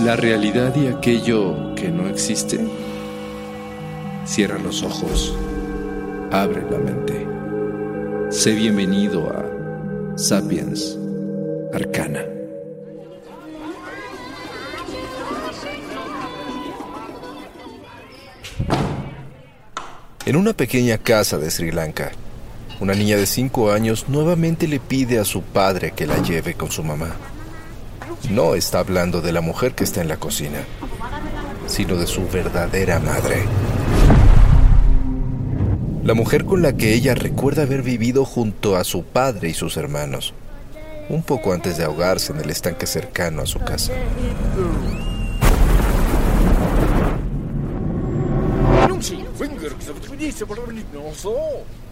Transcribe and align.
La 0.00 0.16
realidad 0.16 0.74
y 0.74 0.88
aquello 0.88 1.74
que 1.76 1.88
no 1.88 2.08
existe. 2.08 2.58
Cierra 4.26 4.58
los 4.58 4.82
ojos, 4.82 5.34
abre 6.32 6.62
la 6.68 6.78
mente. 6.78 7.26
Sé 8.30 8.52
bienvenido 8.52 9.30
a 9.30 10.18
Sapiens 10.18 10.98
Arcana. 11.72 12.24
En 20.26 20.36
una 20.36 20.54
pequeña 20.54 20.98
casa 20.98 21.38
de 21.38 21.50
Sri 21.50 21.70
Lanka, 21.70 22.10
una 22.80 22.94
niña 22.94 23.16
de 23.16 23.26
5 23.26 23.70
años 23.70 24.06
nuevamente 24.08 24.66
le 24.66 24.80
pide 24.80 25.20
a 25.20 25.24
su 25.24 25.42
padre 25.42 25.92
que 25.92 26.06
la 26.06 26.20
lleve 26.20 26.54
con 26.54 26.70
su 26.70 26.82
mamá. 26.82 27.14
No 28.30 28.54
está 28.54 28.78
hablando 28.78 29.20
de 29.20 29.32
la 29.32 29.40
mujer 29.40 29.74
que 29.74 29.84
está 29.84 30.00
en 30.00 30.08
la 30.08 30.16
cocina, 30.16 30.64
sino 31.66 31.96
de 31.96 32.06
su 32.06 32.26
verdadera 32.28 32.98
madre. 32.98 33.44
La 36.02 36.14
mujer 36.14 36.44
con 36.44 36.62
la 36.62 36.76
que 36.76 36.94
ella 36.94 37.14
recuerda 37.14 37.62
haber 37.62 37.82
vivido 37.82 38.24
junto 38.24 38.76
a 38.76 38.84
su 38.84 39.04
padre 39.04 39.50
y 39.50 39.54
sus 39.54 39.76
hermanos, 39.76 40.34
un 41.08 41.22
poco 41.22 41.52
antes 41.52 41.76
de 41.76 41.84
ahogarse 41.84 42.32
en 42.32 42.40
el 42.40 42.50
estanque 42.50 42.86
cercano 42.86 43.42
a 43.42 43.46
su 43.46 43.58
casa. 43.58 43.92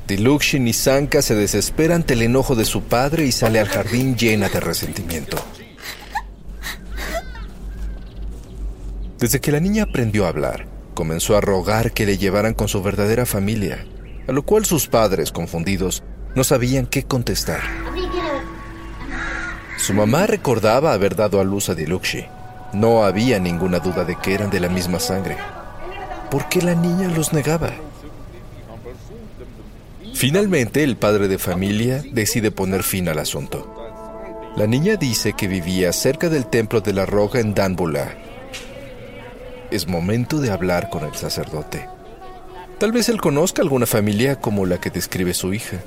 Dilukshi 0.08 0.58
Nisanka 0.58 1.22
se 1.22 1.34
desespera 1.34 1.94
ante 1.94 2.14
el 2.14 2.22
enojo 2.22 2.54
de 2.54 2.64
su 2.64 2.82
padre 2.82 3.24
y 3.24 3.32
sale 3.32 3.60
al 3.60 3.68
jardín 3.68 4.16
llena 4.16 4.48
de 4.48 4.60
resentimiento. 4.60 5.38
Desde 9.22 9.40
que 9.40 9.52
la 9.52 9.60
niña 9.60 9.84
aprendió 9.84 10.24
a 10.24 10.30
hablar, 10.30 10.66
comenzó 10.94 11.36
a 11.36 11.40
rogar 11.40 11.92
que 11.92 12.06
le 12.06 12.18
llevaran 12.18 12.54
con 12.54 12.66
su 12.66 12.82
verdadera 12.82 13.24
familia, 13.24 13.86
a 14.26 14.32
lo 14.32 14.42
cual 14.42 14.64
sus 14.64 14.88
padres, 14.88 15.30
confundidos, 15.30 16.02
no 16.34 16.42
sabían 16.42 16.86
qué 16.86 17.04
contestar. 17.04 17.60
Su 19.76 19.94
mamá 19.94 20.26
recordaba 20.26 20.92
haber 20.92 21.14
dado 21.14 21.38
a 21.38 21.44
luz 21.44 21.68
a 21.68 21.76
Dilukshi. 21.76 22.26
No 22.72 23.04
había 23.04 23.38
ninguna 23.38 23.78
duda 23.78 24.04
de 24.04 24.16
que 24.16 24.34
eran 24.34 24.50
de 24.50 24.58
la 24.58 24.68
misma 24.68 24.98
sangre. 24.98 25.36
¿Por 26.28 26.48
qué 26.48 26.60
la 26.60 26.74
niña 26.74 27.06
los 27.06 27.32
negaba? 27.32 27.70
Finalmente, 30.14 30.82
el 30.82 30.96
padre 30.96 31.28
de 31.28 31.38
familia 31.38 32.02
decide 32.10 32.50
poner 32.50 32.82
fin 32.82 33.08
al 33.08 33.20
asunto. 33.20 33.72
La 34.56 34.66
niña 34.66 34.96
dice 34.96 35.34
que 35.34 35.46
vivía 35.46 35.92
cerca 35.92 36.28
del 36.28 36.46
templo 36.46 36.80
de 36.80 36.92
la 36.92 37.06
roca 37.06 37.38
en 37.38 37.54
Danbula. 37.54 38.16
Es 39.72 39.88
momento 39.88 40.38
de 40.38 40.50
hablar 40.50 40.90
con 40.90 41.02
el 41.02 41.14
sacerdote. 41.14 41.88
Tal 42.78 42.92
vez 42.92 43.08
él 43.08 43.22
conozca 43.22 43.62
alguna 43.62 43.86
familia 43.86 44.36
como 44.36 44.66
la 44.66 44.78
que 44.78 44.90
describe 44.90 45.32
su 45.32 45.54
hija. 45.54 45.78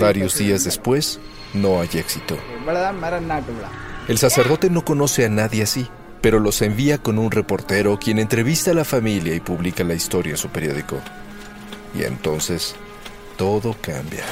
Varios 0.00 0.38
días 0.38 0.62
después, 0.62 1.18
no 1.52 1.80
hay 1.80 1.88
éxito. 1.94 2.38
El 4.06 4.18
sacerdote 4.18 4.70
no 4.70 4.84
conoce 4.84 5.24
a 5.24 5.28
nadie 5.28 5.64
así, 5.64 5.88
pero 6.20 6.38
los 6.38 6.62
envía 6.62 6.98
con 6.98 7.18
un 7.18 7.32
reportero 7.32 7.98
quien 7.98 8.20
entrevista 8.20 8.70
a 8.70 8.74
la 8.74 8.84
familia 8.84 9.34
y 9.34 9.40
publica 9.40 9.82
la 9.82 9.94
historia 9.94 10.30
en 10.30 10.38
su 10.38 10.48
periódico. 10.48 11.00
Y 11.92 12.04
entonces, 12.04 12.76
todo 13.36 13.74
cambia. 13.82 14.22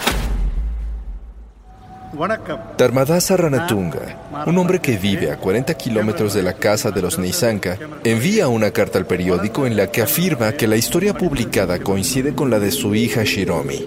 Dharmadasa 2.12 3.36
Ranatunga, 3.36 4.44
un 4.46 4.58
hombre 4.58 4.80
que 4.80 4.96
vive 4.96 5.30
a 5.30 5.36
40 5.36 5.74
kilómetros 5.74 6.34
de 6.34 6.42
la 6.42 6.54
casa 6.54 6.90
de 6.90 7.02
los 7.02 7.18
Nisanka, 7.18 7.78
envía 8.02 8.48
una 8.48 8.72
carta 8.72 8.98
al 8.98 9.06
periódico 9.06 9.64
en 9.64 9.76
la 9.76 9.92
que 9.92 10.02
afirma 10.02 10.52
que 10.52 10.66
la 10.66 10.76
historia 10.76 11.14
publicada 11.14 11.78
coincide 11.78 12.34
con 12.34 12.50
la 12.50 12.58
de 12.58 12.72
su 12.72 12.96
hija 12.96 13.22
Shiromi, 13.22 13.86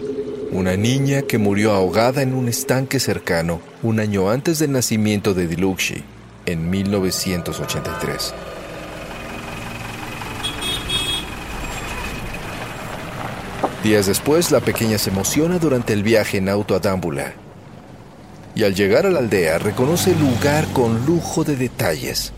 una 0.51 0.77
niña 0.77 1.23
que 1.23 1.37
murió 1.37 1.73
ahogada 1.73 2.21
en 2.21 2.33
un 2.33 2.47
estanque 2.47 2.99
cercano 2.99 3.59
un 3.81 3.99
año 3.99 4.29
antes 4.29 4.59
del 4.59 4.71
nacimiento 4.71 5.33
de 5.33 5.47
Dilukshi, 5.47 6.03
en 6.45 6.69
1983. 6.69 8.33
Días 13.83 14.05
después, 14.05 14.49
la 14.51 14.61
pequeña 14.61 14.97
se 14.97 15.09
emociona 15.09 15.59
durante 15.59 15.91
el 15.91 16.03
viaje 16.03 16.37
en 16.37 16.47
auto 16.47 16.73
a 16.73 16.79
Dámbula. 16.79 17.42
Y 18.55 18.63
al 18.63 18.75
llegar 18.75 19.05
a 19.05 19.09
la 19.09 19.19
aldea, 19.19 19.57
reconoce 19.57 20.11
el 20.11 20.19
lugar 20.19 20.67
con 20.73 21.05
lujo 21.05 21.43
de 21.43 21.55
detalles. 21.55 22.33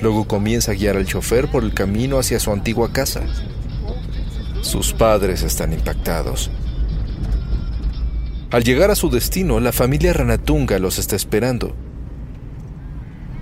Luego 0.00 0.26
comienza 0.26 0.72
a 0.72 0.74
guiar 0.74 0.96
al 0.96 1.06
chofer 1.06 1.50
por 1.50 1.64
el 1.64 1.72
camino 1.72 2.18
hacia 2.18 2.38
su 2.38 2.52
antigua 2.52 2.92
casa. 2.92 3.22
Sus 4.60 4.92
padres 4.92 5.42
están 5.42 5.72
impactados. 5.72 6.50
Al 8.50 8.62
llegar 8.62 8.90
a 8.90 8.94
su 8.94 9.10
destino, 9.10 9.58
la 9.58 9.72
familia 9.72 10.12
Ranatunga 10.12 10.78
los 10.78 10.98
está 10.98 11.16
esperando. 11.16 11.74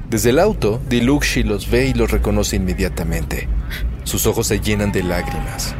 Desde 0.08 0.30
el 0.30 0.38
auto, 0.38 0.80
Dilukshi 0.88 1.42
los 1.42 1.70
ve 1.70 1.88
y 1.88 1.94
los 1.94 2.10
reconoce 2.10 2.56
inmediatamente. 2.56 3.48
Sus 4.04 4.26
ojos 4.26 4.46
se 4.46 4.60
llenan 4.60 4.92
de 4.92 5.02
lágrimas. 5.02 5.74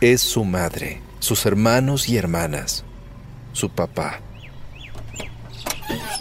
Es 0.00 0.20
su 0.22 0.44
madre, 0.44 1.00
sus 1.20 1.46
hermanos 1.46 2.08
y 2.08 2.16
hermanas, 2.16 2.84
su 3.54 3.70
papá. 3.70 4.20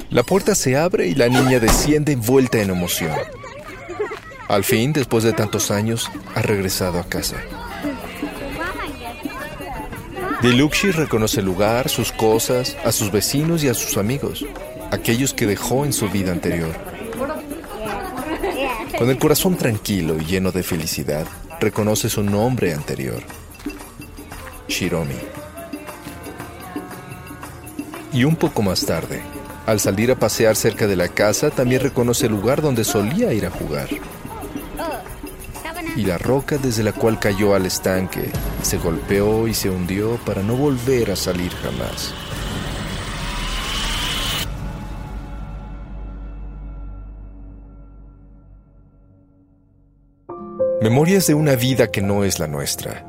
La 0.10 0.24
puerta 0.24 0.56
se 0.56 0.78
abre 0.78 1.08
y 1.08 1.16
la 1.16 1.28
niña 1.28 1.60
desciende 1.60 2.14
envuelta 2.14 2.62
en 2.62 2.70
emoción. 2.70 3.12
Al 4.48 4.64
fin, 4.64 4.94
después 4.94 5.24
de 5.24 5.34
tantos 5.34 5.72
años, 5.72 6.10
ha 6.36 6.42
regresado 6.42 7.00
a 7.00 7.04
casa. 7.04 7.38
Dilukshi 10.42 10.92
reconoce 10.92 11.40
el 11.40 11.46
lugar, 11.46 11.90
sus 11.90 12.12
cosas, 12.12 12.78
a 12.86 12.92
sus 12.92 13.12
vecinos 13.12 13.64
y 13.64 13.70
a 13.70 13.74
sus 13.74 13.98
amigos, 13.98 14.46
aquellos 14.92 15.34
que 15.34 15.48
dejó 15.48 15.86
en 15.86 15.94
su 15.94 16.10
vida 16.10 16.32
anterior. 16.32 16.76
Con 18.98 19.10
el 19.10 19.18
corazón 19.18 19.58
tranquilo 19.58 20.18
y 20.22 20.26
lleno 20.26 20.52
de 20.52 20.64
felicidad, 20.64 21.26
reconoce 21.60 22.10
su 22.10 22.24
nombre 22.24 22.74
anterior, 22.74 23.24
Shiromi. 24.68 25.33
Y 28.13 28.25
un 28.25 28.36
poco 28.36 28.62
más 28.62 28.86
tarde, 28.86 29.21
Al 29.65 29.80
salir 29.80 30.12
a 30.12 30.15
pasear 30.15 30.57
cerca 30.57 30.88
de 30.88 30.98
la 30.98 31.07
casa, 31.07 31.50
también 31.50 31.81
reconoce 31.81 32.25
el 32.25 32.33
lugar 32.33 32.62
donde 32.62 32.83
solía 32.83 33.31
ir 33.31 33.45
a 33.45 33.50
jugar. 33.50 33.88
Y 35.95 36.04
la 36.04 36.18
roca 36.18 36.57
desde 36.57 36.83
la 36.83 36.92
cual 36.92 37.18
cayó 37.18 37.56
al 37.56 37.65
estanque 37.65 38.30
se 38.62 38.77
golpeó 38.77 39.48
y 39.48 39.54
se 39.54 39.69
hundió 39.69 40.18
para 40.25 40.44
no 40.44 40.56
volver 40.56 41.12
a 41.12 41.15
salir 41.15 41.51
jamás. 41.54 42.13
Memorias 50.81 51.27
de 51.27 51.36
una 51.36 51.56
vida 51.56 51.89
que 51.89 52.01
no 52.01 52.25
es 52.25 52.39
la 52.39 52.48
nuestra. 52.48 53.06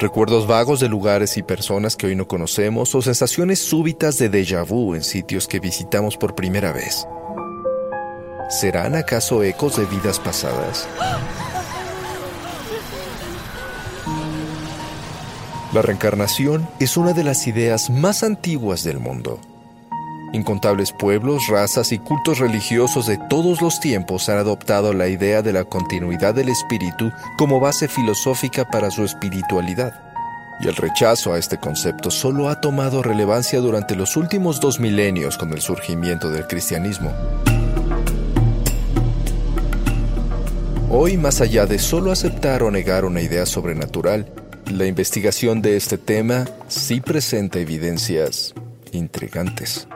Recuerdos 0.00 0.46
vagos 0.46 0.78
de 0.78 0.88
lugares 0.88 1.36
y 1.38 1.42
personas 1.42 1.96
que 1.96 2.06
hoy 2.06 2.14
no 2.14 2.28
conocemos 2.28 2.94
o 2.94 3.02
sensaciones 3.02 3.58
súbitas 3.58 4.16
de 4.16 4.30
déjà 4.30 4.64
vu 4.64 4.94
en 4.94 5.02
sitios 5.02 5.48
que 5.48 5.58
visitamos 5.58 6.16
por 6.16 6.36
primera 6.36 6.72
vez. 6.72 7.04
¿Serán 8.48 8.94
acaso 8.94 9.42
ecos 9.42 9.76
de 9.76 9.86
vidas 9.86 10.20
pasadas? 10.20 10.86
La 15.72 15.82
reencarnación 15.82 16.68
es 16.78 16.96
una 16.96 17.12
de 17.12 17.24
las 17.24 17.48
ideas 17.48 17.90
más 17.90 18.22
antiguas 18.22 18.84
del 18.84 19.00
mundo. 19.00 19.40
Incontables 20.32 20.92
pueblos, 20.92 21.46
razas 21.48 21.90
y 21.90 21.98
cultos 21.98 22.38
religiosos 22.38 23.06
de 23.06 23.18
todos 23.30 23.62
los 23.62 23.80
tiempos 23.80 24.28
han 24.28 24.36
adoptado 24.36 24.92
la 24.92 25.08
idea 25.08 25.40
de 25.40 25.54
la 25.54 25.64
continuidad 25.64 26.34
del 26.34 26.50
espíritu 26.50 27.10
como 27.38 27.60
base 27.60 27.88
filosófica 27.88 28.66
para 28.68 28.90
su 28.90 29.04
espiritualidad. 29.04 29.94
Y 30.60 30.68
el 30.68 30.76
rechazo 30.76 31.32
a 31.32 31.38
este 31.38 31.56
concepto 31.58 32.10
solo 32.10 32.50
ha 32.50 32.60
tomado 32.60 33.02
relevancia 33.02 33.60
durante 33.60 33.96
los 33.96 34.16
últimos 34.16 34.60
dos 34.60 34.80
milenios 34.80 35.38
con 35.38 35.52
el 35.52 35.62
surgimiento 35.62 36.30
del 36.30 36.46
cristianismo. 36.46 37.10
Hoy, 40.90 41.16
más 41.16 41.40
allá 41.40 41.64
de 41.64 41.78
solo 41.78 42.12
aceptar 42.12 42.62
o 42.62 42.70
negar 42.70 43.04
una 43.04 43.22
idea 43.22 43.46
sobrenatural, 43.46 44.30
la 44.70 44.84
investigación 44.84 45.62
de 45.62 45.76
este 45.76 45.96
tema 45.96 46.44
sí 46.66 47.00
presenta 47.00 47.58
evidencias 47.58 48.52
intrigantes. 48.92 49.88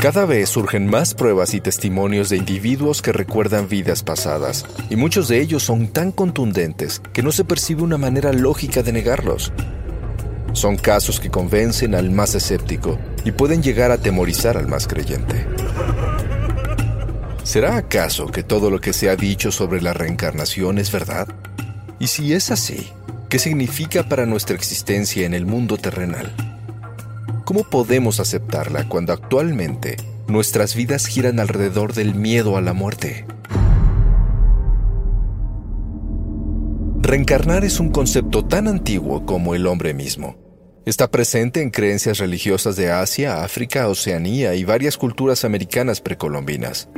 Cada 0.00 0.24
vez 0.24 0.48
surgen 0.48 0.86
más 0.86 1.12
pruebas 1.12 1.52
y 1.52 1.60
testimonios 1.60 2.30
de 2.30 2.38
individuos 2.38 3.02
que 3.02 3.12
recuerdan 3.12 3.68
vidas 3.68 4.02
pasadas, 4.02 4.64
y 4.88 4.96
muchos 4.96 5.28
de 5.28 5.42
ellos 5.42 5.62
son 5.62 5.88
tan 5.88 6.10
contundentes 6.10 7.02
que 7.12 7.22
no 7.22 7.32
se 7.32 7.44
percibe 7.44 7.82
una 7.82 7.98
manera 7.98 8.32
lógica 8.32 8.82
de 8.82 8.92
negarlos. 8.92 9.52
Son 10.54 10.78
casos 10.78 11.20
que 11.20 11.28
convencen 11.28 11.94
al 11.94 12.10
más 12.10 12.34
escéptico 12.34 12.98
y 13.26 13.32
pueden 13.32 13.62
llegar 13.62 13.90
a 13.90 13.94
atemorizar 13.94 14.56
al 14.56 14.68
más 14.68 14.86
creyente. 14.86 15.46
¿Será 17.42 17.76
acaso 17.76 18.28
que 18.28 18.42
todo 18.42 18.70
lo 18.70 18.80
que 18.80 18.94
se 18.94 19.10
ha 19.10 19.16
dicho 19.16 19.52
sobre 19.52 19.82
la 19.82 19.92
reencarnación 19.92 20.78
es 20.78 20.90
verdad? 20.90 21.28
Y 21.98 22.06
si 22.06 22.32
es 22.32 22.50
así, 22.50 22.88
¿qué 23.28 23.38
significa 23.38 24.08
para 24.08 24.24
nuestra 24.24 24.56
existencia 24.56 25.26
en 25.26 25.34
el 25.34 25.44
mundo 25.44 25.76
terrenal? 25.76 26.32
¿Cómo 27.50 27.64
podemos 27.64 28.20
aceptarla 28.20 28.86
cuando 28.88 29.12
actualmente 29.12 29.96
nuestras 30.28 30.76
vidas 30.76 31.06
giran 31.06 31.40
alrededor 31.40 31.94
del 31.94 32.14
miedo 32.14 32.56
a 32.56 32.60
la 32.60 32.74
muerte? 32.74 33.26
Reencarnar 37.00 37.64
es 37.64 37.80
un 37.80 37.90
concepto 37.90 38.44
tan 38.44 38.68
antiguo 38.68 39.26
como 39.26 39.56
el 39.56 39.66
hombre 39.66 39.94
mismo. 39.94 40.36
Está 40.86 41.10
presente 41.10 41.60
en 41.60 41.70
creencias 41.70 42.18
religiosas 42.18 42.76
de 42.76 42.92
Asia, 42.92 43.42
África, 43.42 43.88
Oceanía 43.88 44.54
y 44.54 44.62
varias 44.62 44.96
culturas 44.96 45.44
americanas 45.44 46.00
precolombinas. 46.00 46.88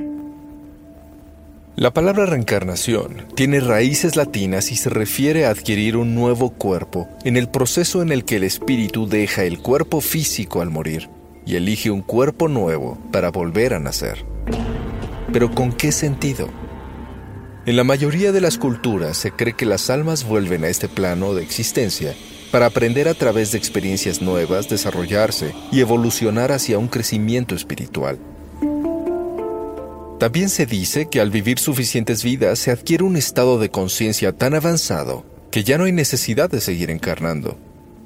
La 1.75 1.91
palabra 1.91 2.27
reencarnación 2.27 3.29
tiene 3.35 3.59
raíces 3.59 4.15
latinas 4.15 4.71
y 4.71 4.77
se 4.77 4.91
refiere 4.91 5.47
a 5.47 5.51
adquirir 5.51 5.97
un 5.97 6.15
nuevo 6.15 6.51
cuerpo 6.51 7.09
en 7.25 7.39
el 7.39 7.49
proceso 7.49 8.03
en 8.03 8.13
el 8.13 8.27
que 8.27 8.37
el 8.37 8.45
espíritu 8.45 9.09
deja 9.09 9.45
el 9.45 9.59
cuerpo 9.59 10.03
físico 10.03 10.61
al 10.61 10.69
morir 10.69 11.09
y 11.47 11.57
elige 11.57 11.91
un 11.91 12.03
cuerpo 12.03 12.47
nuevo 12.49 12.99
para 13.11 13.31
volver 13.31 13.73
a 13.73 13.79
nacer. 13.79 14.23
Pero 15.33 15.51
¿con 15.51 15.73
qué 15.73 15.93
sentido? 15.93 16.51
En 17.65 17.77
la 17.77 17.85
mayoría 17.85 18.33
de 18.33 18.43
las 18.43 18.59
culturas 18.59 19.17
se 19.17 19.31
cree 19.31 19.55
que 19.55 19.65
las 19.65 19.89
almas 19.89 20.25
vuelven 20.25 20.65
a 20.65 20.69
este 20.69 20.91
plano 20.91 21.33
de 21.33 21.43
existencia 21.43 22.15
para 22.51 22.67
aprender 22.67 23.09
a 23.09 23.15
través 23.15 23.51
de 23.51 23.57
experiencias 23.57 24.21
nuevas, 24.21 24.69
desarrollarse 24.69 25.55
y 25.73 25.81
evolucionar 25.81 26.53
hacia 26.53 26.79
un 26.79 26.89
crecimiento 26.89 27.55
espiritual. 27.55 28.19
También 30.23 30.51
se 30.51 30.67
dice 30.67 31.09
que 31.09 31.21
al 31.21 31.33
vivir 31.33 31.59
suficientes 31.59 32.23
vidas 32.23 32.61
se 32.61 32.71
adquiere 32.71 33.03
un 33.03 33.17
estado 33.17 33.59
de 33.59 33.71
conciencia 33.71 34.31
tan 34.31 34.55
avanzado 34.55 35.27
que 35.51 35.65
ya 35.65 35.79
no 35.79 35.85
hay 35.87 35.91
necesidad 35.91 36.49
de 36.49 36.61
seguir 36.61 36.93
encarnando. 36.93 37.59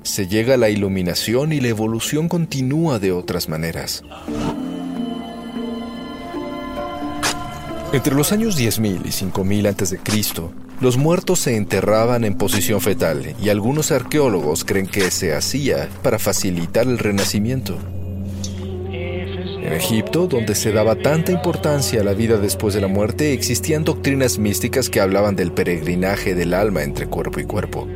Se 0.02 0.26
llega 0.26 0.54
a 0.54 0.56
la 0.56 0.70
iluminación 0.70 1.52
y 1.52 1.60
la 1.60 1.68
evolución 1.68 2.30
continúa 2.30 2.98
de 2.98 3.12
otras 3.12 3.50
maneras. 3.50 4.02
Entre 7.92 8.14
los 8.14 8.32
años 8.32 8.58
10.000 8.58 9.02
y 9.04 9.10
5.000 9.10 9.68
a.C., 9.68 10.00
los 10.80 10.96
muertos 10.96 11.40
se 11.40 11.56
enterraban 11.56 12.24
en 12.24 12.38
posición 12.38 12.80
fetal 12.80 13.36
y 13.42 13.50
algunos 13.50 13.92
arqueólogos 13.92 14.64
creen 14.64 14.86
que 14.86 15.10
se 15.10 15.34
hacía 15.34 15.90
para 16.02 16.18
facilitar 16.18 16.86
el 16.86 16.96
renacimiento. 16.98 17.78
En 19.66 19.72
Egipto, 19.72 20.28
donde 20.28 20.54
se 20.54 20.70
daba 20.70 20.94
tanta 20.94 21.32
importancia 21.32 22.00
a 22.00 22.04
la 22.04 22.14
vida 22.14 22.36
después 22.36 22.72
de 22.72 22.80
la 22.80 22.86
muerte, 22.86 23.32
existían 23.32 23.82
doctrinas 23.82 24.38
místicas 24.38 24.88
que 24.88 25.00
hablaban 25.00 25.34
del 25.34 25.50
peregrinaje 25.50 26.36
del 26.36 26.54
alma 26.54 26.84
entre 26.84 27.08
cuerpo 27.08 27.40
y 27.40 27.44
cuerpo. 27.46 27.88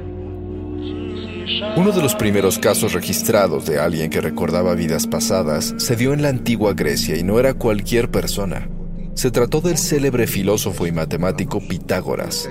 Uno 1.77 1.93
de 1.93 2.03
los 2.03 2.17
primeros 2.17 2.59
casos 2.59 2.93
registrados 2.93 3.67
de 3.67 3.79
alguien 3.79 4.11
que 4.11 4.21
recordaba 4.21 4.75
vidas 4.75 5.07
pasadas 5.07 5.73
se 5.79 5.95
dio 5.95 6.13
en 6.13 6.23
la 6.23 6.31
antigua 6.31 6.75
Grecia 6.75 7.17
y 7.17 7.23
no 7.23 7.39
era 7.39 7.55
cualquier 7.55 8.11
persona. 8.11 8.69
Se 9.15 9.31
trató 9.31 9.61
del 9.61 9.79
célebre 9.79 10.27
filósofo 10.27 10.89
y 10.89 10.93
matemático 10.93 11.61
Pitágoras. 11.61 12.51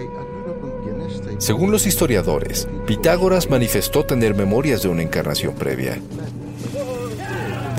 Según 1.40 1.72
los 1.72 1.86
historiadores, 1.86 2.70
Pitágoras 2.88 3.50
manifestó 3.50 4.06
tener 4.06 4.34
memorias 4.34 4.82
de 4.82 4.88
una 4.88 5.02
encarnación 5.02 5.56
previa. 5.56 6.00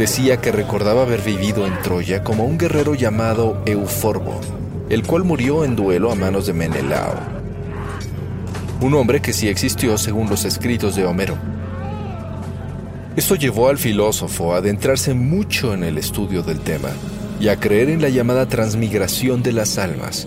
Decía 0.00 0.41
que 0.41 0.50
recordaba 0.50 1.02
haber 1.02 1.20
vivido 1.20 1.67
en 1.67 1.79
Troya 1.82 2.25
como 2.25 2.47
un 2.47 2.56
guerrero 2.56 2.94
llamado 2.94 3.62
Euforbo, 3.67 4.41
el 4.88 5.02
cual 5.02 5.25
murió 5.25 5.62
en 5.62 5.76
duelo 5.76 6.11
a 6.11 6.14
manos 6.14 6.47
de 6.47 6.54
Menelao, 6.54 7.16
un 8.80 8.95
hombre 8.95 9.21
que 9.21 9.35
sí 9.35 9.47
existió 9.49 9.99
según 9.99 10.30
los 10.30 10.47
escritos 10.47 10.97
de 10.97 11.04
Homero. 11.04 11.37
Esto 13.14 13.35
llevó 13.35 13.69
al 13.69 13.76
filósofo 13.76 14.54
a 14.54 14.57
adentrarse 14.57 15.12
mucho 15.12 15.75
en 15.75 15.85
el 15.85 15.99
estudio 15.99 16.42
del 16.42 16.61
tema 16.61 16.88
y 17.38 17.49
a 17.49 17.57
creer 17.57 17.90
en 17.90 18.00
la 18.00 18.09
llamada 18.09 18.49
transmigración 18.49 19.42
de 19.42 19.52
las 19.52 19.76
almas, 19.76 20.26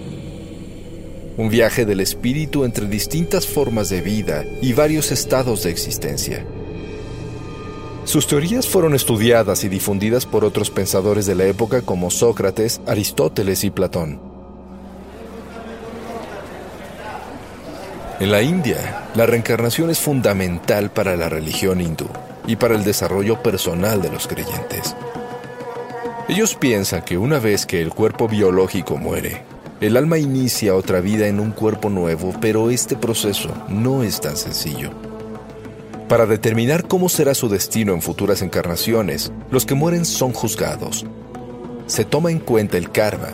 un 1.35 1.49
viaje 1.49 1.87
del 1.87 1.99
espíritu 1.99 2.63
entre 2.63 2.85
distintas 2.85 3.47
formas 3.47 3.89
de 3.89 4.01
vida 4.01 4.45
y 4.61 4.73
varios 4.73 5.11
estados 5.11 5.63
de 5.63 5.71
existencia. 5.71 6.45
Sus 8.05 8.27
teorías 8.27 8.67
fueron 8.67 8.93
estudiadas 8.93 9.63
y 9.63 9.69
difundidas 9.69 10.25
por 10.25 10.43
otros 10.43 10.69
pensadores 10.69 11.25
de 11.25 11.35
la 11.35 11.45
época 11.45 11.81
como 11.81 12.11
Sócrates, 12.11 12.81
Aristóteles 12.85 13.63
y 13.63 13.71
Platón. 13.71 14.19
En 18.19 18.31
la 18.31 18.41
India, 18.41 19.07
la 19.15 19.25
reencarnación 19.25 19.89
es 19.89 19.99
fundamental 19.99 20.91
para 20.91 21.15
la 21.15 21.29
religión 21.29 21.81
hindú 21.81 22.07
y 22.45 22.57
para 22.57 22.75
el 22.75 22.83
desarrollo 22.83 23.41
personal 23.41 24.01
de 24.01 24.11
los 24.11 24.27
creyentes. 24.27 24.95
Ellos 26.27 26.55
piensan 26.55 27.03
que 27.03 27.17
una 27.17 27.39
vez 27.39 27.65
que 27.65 27.81
el 27.81 27.89
cuerpo 27.89 28.27
biológico 28.27 28.97
muere, 28.97 29.43
el 29.81 29.97
alma 29.97 30.17
inicia 30.17 30.75
otra 30.75 31.01
vida 31.01 31.27
en 31.27 31.39
un 31.39 31.51
cuerpo 31.51 31.89
nuevo, 31.89 32.33
pero 32.39 32.69
este 32.69 32.95
proceso 32.95 33.49
no 33.67 34.03
es 34.03 34.21
tan 34.21 34.37
sencillo. 34.37 35.12
Para 36.13 36.27
determinar 36.27 36.87
cómo 36.87 37.09
será 37.09 37.33
su 37.33 37.49
destino 37.49 37.91
en 37.91 38.03
futuras 38.03 38.43
encarnaciones, 38.43 39.31
los 39.49 39.65
que 39.65 39.73
mueren 39.73 40.05
son 40.05 40.31
juzgados. 40.31 41.07
Se 41.87 42.05
toma 42.05 42.29
en 42.29 42.37
cuenta 42.37 42.77
el 42.77 42.91
karma, 42.91 43.29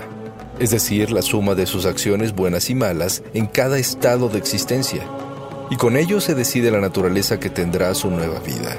es 0.59 0.71
decir, 0.71 1.11
la 1.11 1.21
suma 1.21 1.55
de 1.55 1.65
sus 1.65 1.85
acciones 1.85 2.33
buenas 2.33 2.69
y 2.69 2.75
malas 2.75 3.21
en 3.33 3.47
cada 3.47 3.77
estado 3.77 4.29
de 4.29 4.37
existencia, 4.37 5.01
y 5.69 5.75
con 5.75 5.97
ello 5.97 6.21
se 6.21 6.35
decide 6.35 6.71
la 6.71 6.79
naturaleza 6.79 7.37
que 7.37 7.49
tendrá 7.49 7.93
su 7.95 8.09
nueva 8.11 8.39
vida, 8.39 8.77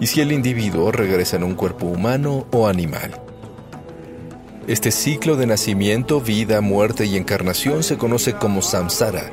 y 0.00 0.06
si 0.06 0.22
el 0.22 0.32
individuo 0.32 0.90
regresa 0.90 1.36
en 1.36 1.44
un 1.44 1.54
cuerpo 1.54 1.84
humano 1.84 2.46
o 2.52 2.68
animal. 2.68 3.20
Este 4.66 4.90
ciclo 4.90 5.36
de 5.36 5.46
nacimiento, 5.46 6.22
vida, 6.22 6.62
muerte 6.62 7.04
y 7.04 7.18
encarnación 7.18 7.82
se 7.82 7.98
conoce 7.98 8.32
como 8.32 8.62
samsara, 8.62 9.30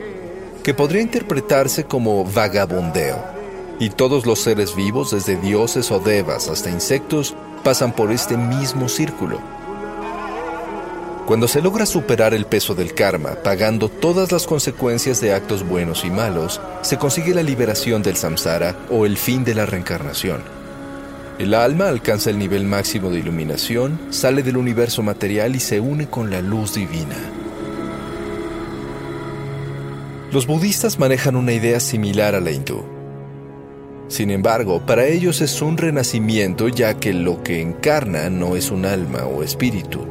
que 0.61 0.73
podría 0.73 1.03
interpretarse 1.03 1.85
como 1.85 2.25
vagabundeo 2.25 3.38
y 3.79 3.89
todos 3.89 4.25
los 4.25 4.39
seres 4.39 4.75
vivos, 4.75 5.11
desde 5.11 5.37
dioses 5.37 5.89
o 5.91 5.99
devas 5.99 6.49
hasta 6.49 6.69
insectos, 6.69 7.33
pasan 7.63 7.93
por 7.93 8.11
este 8.11 8.37
mismo 8.37 8.89
círculo. 8.89 9.39
Cuando 11.25 11.47
se 11.47 11.61
logra 11.61 11.85
superar 11.85 12.33
el 12.33 12.45
peso 12.45 12.73
del 12.73 12.93
karma, 12.93 13.35
pagando 13.43 13.87
todas 13.87 14.31
las 14.31 14.47
consecuencias 14.47 15.21
de 15.21 15.33
actos 15.33 15.65
buenos 15.65 16.03
y 16.03 16.09
malos, 16.09 16.59
se 16.81 16.97
consigue 16.97 17.35
la 17.35 17.43
liberación 17.43 18.01
del 18.01 18.17
samsara 18.17 18.75
o 18.89 19.05
el 19.05 19.15
fin 19.15 19.43
de 19.43 19.53
la 19.53 19.65
reencarnación. 19.65 20.41
El 21.37 21.53
alma 21.53 21.87
alcanza 21.87 22.31
el 22.31 22.39
nivel 22.39 22.65
máximo 22.65 23.11
de 23.11 23.19
iluminación, 23.19 23.99
sale 24.09 24.43
del 24.43 24.57
universo 24.57 25.03
material 25.03 25.55
y 25.55 25.59
se 25.59 25.79
une 25.79 26.09
con 26.09 26.29
la 26.31 26.41
luz 26.41 26.73
divina. 26.73 27.15
Los 30.33 30.47
budistas 30.47 30.99
manejan 30.99 31.35
una 31.35 31.53
idea 31.53 31.79
similar 31.79 32.35
a 32.35 32.41
la 32.41 32.51
hindú. 32.51 32.98
Sin 34.09 34.31
embargo, 34.31 34.81
para 34.87 35.05
ellos 35.05 35.39
es 35.39 35.61
un 35.61 35.77
renacimiento 35.77 36.67
ya 36.67 36.95
que 36.95 37.13
lo 37.13 37.43
que 37.43 37.61
encarna 37.61 38.31
no 38.31 38.55
es 38.55 38.71
un 38.71 38.85
alma 38.85 39.25
o 39.25 39.43
espíritu, 39.43 40.07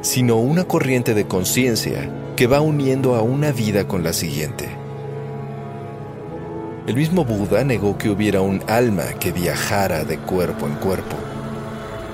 sino 0.00 0.36
una 0.36 0.62
corriente 0.64 1.12
de 1.12 1.26
conciencia 1.26 2.08
que 2.36 2.46
va 2.46 2.60
uniendo 2.60 3.16
a 3.16 3.22
una 3.22 3.50
vida 3.50 3.88
con 3.88 4.04
la 4.04 4.12
siguiente. 4.12 4.68
El 6.86 6.94
mismo 6.94 7.24
Buda 7.24 7.64
negó 7.64 7.98
que 7.98 8.10
hubiera 8.10 8.42
un 8.42 8.62
alma 8.68 9.06
que 9.18 9.32
viajara 9.32 10.04
de 10.04 10.18
cuerpo 10.18 10.68
en 10.68 10.76
cuerpo, 10.76 11.16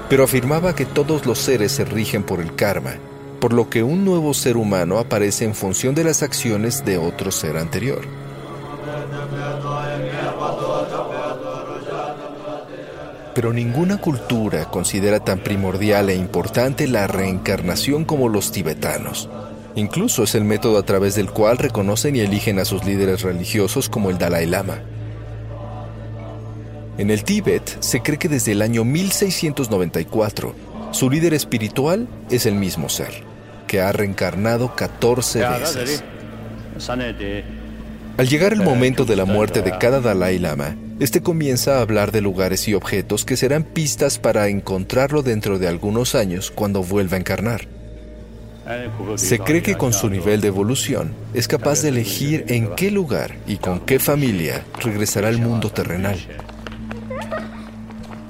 pero 0.09 0.25
afirmaba 0.25 0.75
que 0.75 0.87
todos 0.87 1.27
los 1.27 1.39
seres 1.39 1.73
se 1.73 1.85
rigen 1.85 2.23
por 2.23 2.41
el 2.41 2.55
karma, 2.55 2.95
por 3.39 3.53
lo 3.53 3.69
que 3.69 3.83
un 3.83 4.07
nuevo 4.07 4.33
ser 4.33 4.57
humano 4.57 4.99
aparece 4.99 5.45
en 5.45 5.55
función 5.55 5.95
de 5.95 6.05
las 6.05 6.23
acciones 6.23 6.87
de 6.87 6.97
otro 6.97 7.31
ser 7.31 7.59
anterior. 7.59 8.22
Pero 13.35 13.53
ninguna 13.53 13.99
cultura 13.99 14.67
considera 14.67 15.21
tan 15.21 15.39
primordial 15.39 16.11
e 16.11 16.15
importante 16.15 16.87
la 16.87 17.07
reencarnación 17.07 18.05
como 18.05 18.29
los 18.29 18.53
tibetanos. 18.53 19.29
Incluso 19.75 20.25
es 20.25 20.35
el 20.35 20.45
método 20.45 20.79
a 20.79 20.83
través 20.83 21.15
del 21.15 21.31
cual 21.31 21.59
reconocen 21.59 22.15
y 22.15 22.21
eligen 22.21 22.59
a 22.59 22.65
sus 22.65 22.85
líderes 22.85 23.23
religiosos 23.23 23.89
como 23.89 24.11
el 24.11 24.19
Dalai 24.19 24.47
Lama. 24.47 24.81
En 26.99 27.11
el 27.11 27.25
Tíbet 27.25 27.79
se 27.81 28.03
cree 28.03 28.19
que 28.19 28.29
desde 28.29 28.53
el 28.53 28.61
año 28.61 28.85
1694 28.85 30.55
su 30.91 31.09
líder 31.09 31.33
espiritual 31.33 32.07
es 32.31 32.45
el 32.45 32.55
mismo 32.55 32.91
ser, 32.91 33.25
que 33.67 33.81
ha 33.81 33.93
reencarnado 33.93 34.77
14 34.77 35.41
veces. 35.41 36.05
Al 38.19 38.29
llegar 38.29 38.53
el 38.53 38.63
momento 38.63 39.07
de 39.07 39.17
la 39.17 39.25
muerte 39.25 39.63
de 39.63 39.79
cada 39.79 40.01
Dalai 40.01 40.39
Lama, 40.39 40.77
este 41.01 41.23
comienza 41.23 41.79
a 41.79 41.81
hablar 41.81 42.13
de 42.13 42.21
lugares 42.21 42.69
y 42.69 42.75
objetos 42.75 43.25
que 43.25 43.37
serán 43.37 43.65
pistas 43.65 44.19
para 44.19 44.49
encontrarlo 44.49 45.23
dentro 45.23 45.59
de 45.59 45.67
algunos 45.67 46.15
años 46.15 46.51
cuando 46.51 46.83
vuelva 46.83 47.17
a 47.17 47.21
encarnar. 47.21 47.67
Se 49.17 49.39
cree 49.39 49.63
que 49.63 49.77
con 49.77 49.93
su 49.93 50.11
nivel 50.11 50.41
de 50.41 50.49
evolución 50.49 51.15
es 51.33 51.49
capaz 51.49 51.83
de 51.83 51.89
elegir 51.89 52.45
en 52.49 52.75
qué 52.75 52.91
lugar 52.91 53.35
y 53.47 53.57
con 53.57 53.81
qué 53.81 53.99
familia 53.99 54.63
regresará 54.79 55.29
al 55.29 55.39
mundo 55.39 55.71
terrenal. 55.71 56.19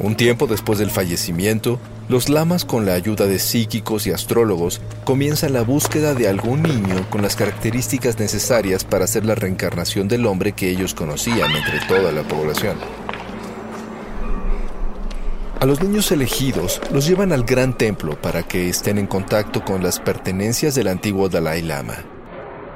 Un 0.03 0.17
tiempo 0.17 0.49
después 0.49 0.81
del 0.81 0.91
fallecimiento, 0.91 1.79
los 2.09 2.29
lamas 2.29 2.65
con 2.65 2.85
la 2.85 2.95
ayuda 2.95 3.27
de 3.27 3.39
psíquicos 3.39 4.09
y 4.09 4.11
astrólogos 4.11 4.81
comienzan 5.05 5.53
la 5.53 5.63
búsqueda 5.63 6.13
de 6.15 6.27
algún 6.27 6.61
niño 6.65 7.09
con 7.09 7.23
las 7.23 7.37
características 7.37 8.19
necesarias 8.19 8.83
para 8.83 9.05
hacer 9.05 9.25
la 9.25 9.37
reencarnación 9.37 10.09
del 10.09 10.27
hombre 10.27 10.53
que 10.53 10.71
ellos 10.71 10.93
conocían 10.93 11.53
entre 11.53 11.79
toda 11.87 12.11
la 12.11 12.25
población. 12.25 12.77
A 15.61 15.67
los 15.67 15.81
niños 15.81 16.11
elegidos 16.11 16.81
los 16.93 17.07
llevan 17.07 17.33
al 17.33 17.45
gran 17.45 17.79
templo 17.79 18.21
para 18.21 18.43
que 18.43 18.69
estén 18.69 18.99
en 18.99 19.07
contacto 19.07 19.65
con 19.65 19.85
las 19.85 20.01
pertenencias 20.01 20.75
del 20.75 20.89
antiguo 20.89 21.29
Dalai 21.29 21.63
Lama. 21.63 21.99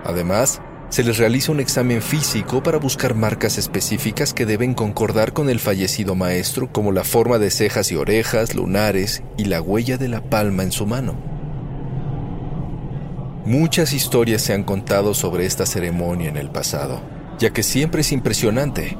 Además, 0.05 0.61
se 0.89 1.03
les 1.03 1.19
realiza 1.19 1.51
un 1.51 1.61
examen 1.61 2.01
físico 2.01 2.63
para 2.63 2.79
buscar 2.79 3.15
marcas 3.15 3.59
específicas 3.59 4.33
que 4.33 4.47
deben 4.47 4.73
concordar 4.73 5.33
con 5.33 5.51
el 5.51 5.59
fallecido 5.59 6.15
maestro, 6.15 6.71
como 6.73 6.93
la 6.93 7.03
forma 7.03 7.39
de 7.39 7.51
cejas 7.51 7.91
y 7.91 7.97
orejas, 7.97 8.55
lunares 8.55 9.23
y 9.37 9.47
la 9.47 9.61
huella 9.61 9.99
de 9.99 10.09
la 10.09 10.23
palma 10.23 10.63
en 10.63 10.73
su 10.73 10.87
mano. 10.87 11.17
Muchas 13.45 13.93
historias 13.93 14.43
se 14.43 14.55
han 14.55 14.63
contado 14.63 15.15
sobre 15.15 15.47
esta 15.47 15.67
ceremonia 15.67 16.29
en 16.29 16.37
el 16.37 16.51
pasado, 16.51 17.01
ya 17.39 17.51
que 17.51 17.63
siempre 17.63 18.03
es 18.03 18.13
impresionante. 18.13 18.97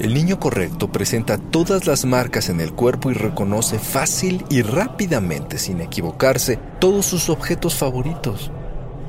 El 0.00 0.12
niño 0.12 0.40
correcto 0.40 0.90
presenta 0.90 1.38
todas 1.38 1.86
las 1.86 2.04
marcas 2.04 2.48
en 2.48 2.60
el 2.60 2.72
cuerpo 2.72 3.12
y 3.12 3.14
reconoce 3.14 3.78
fácil 3.78 4.44
y 4.50 4.62
rápidamente, 4.62 5.58
sin 5.58 5.80
equivocarse, 5.80 6.58
todos 6.80 7.06
sus 7.06 7.28
objetos 7.28 7.76
favoritos 7.76 8.50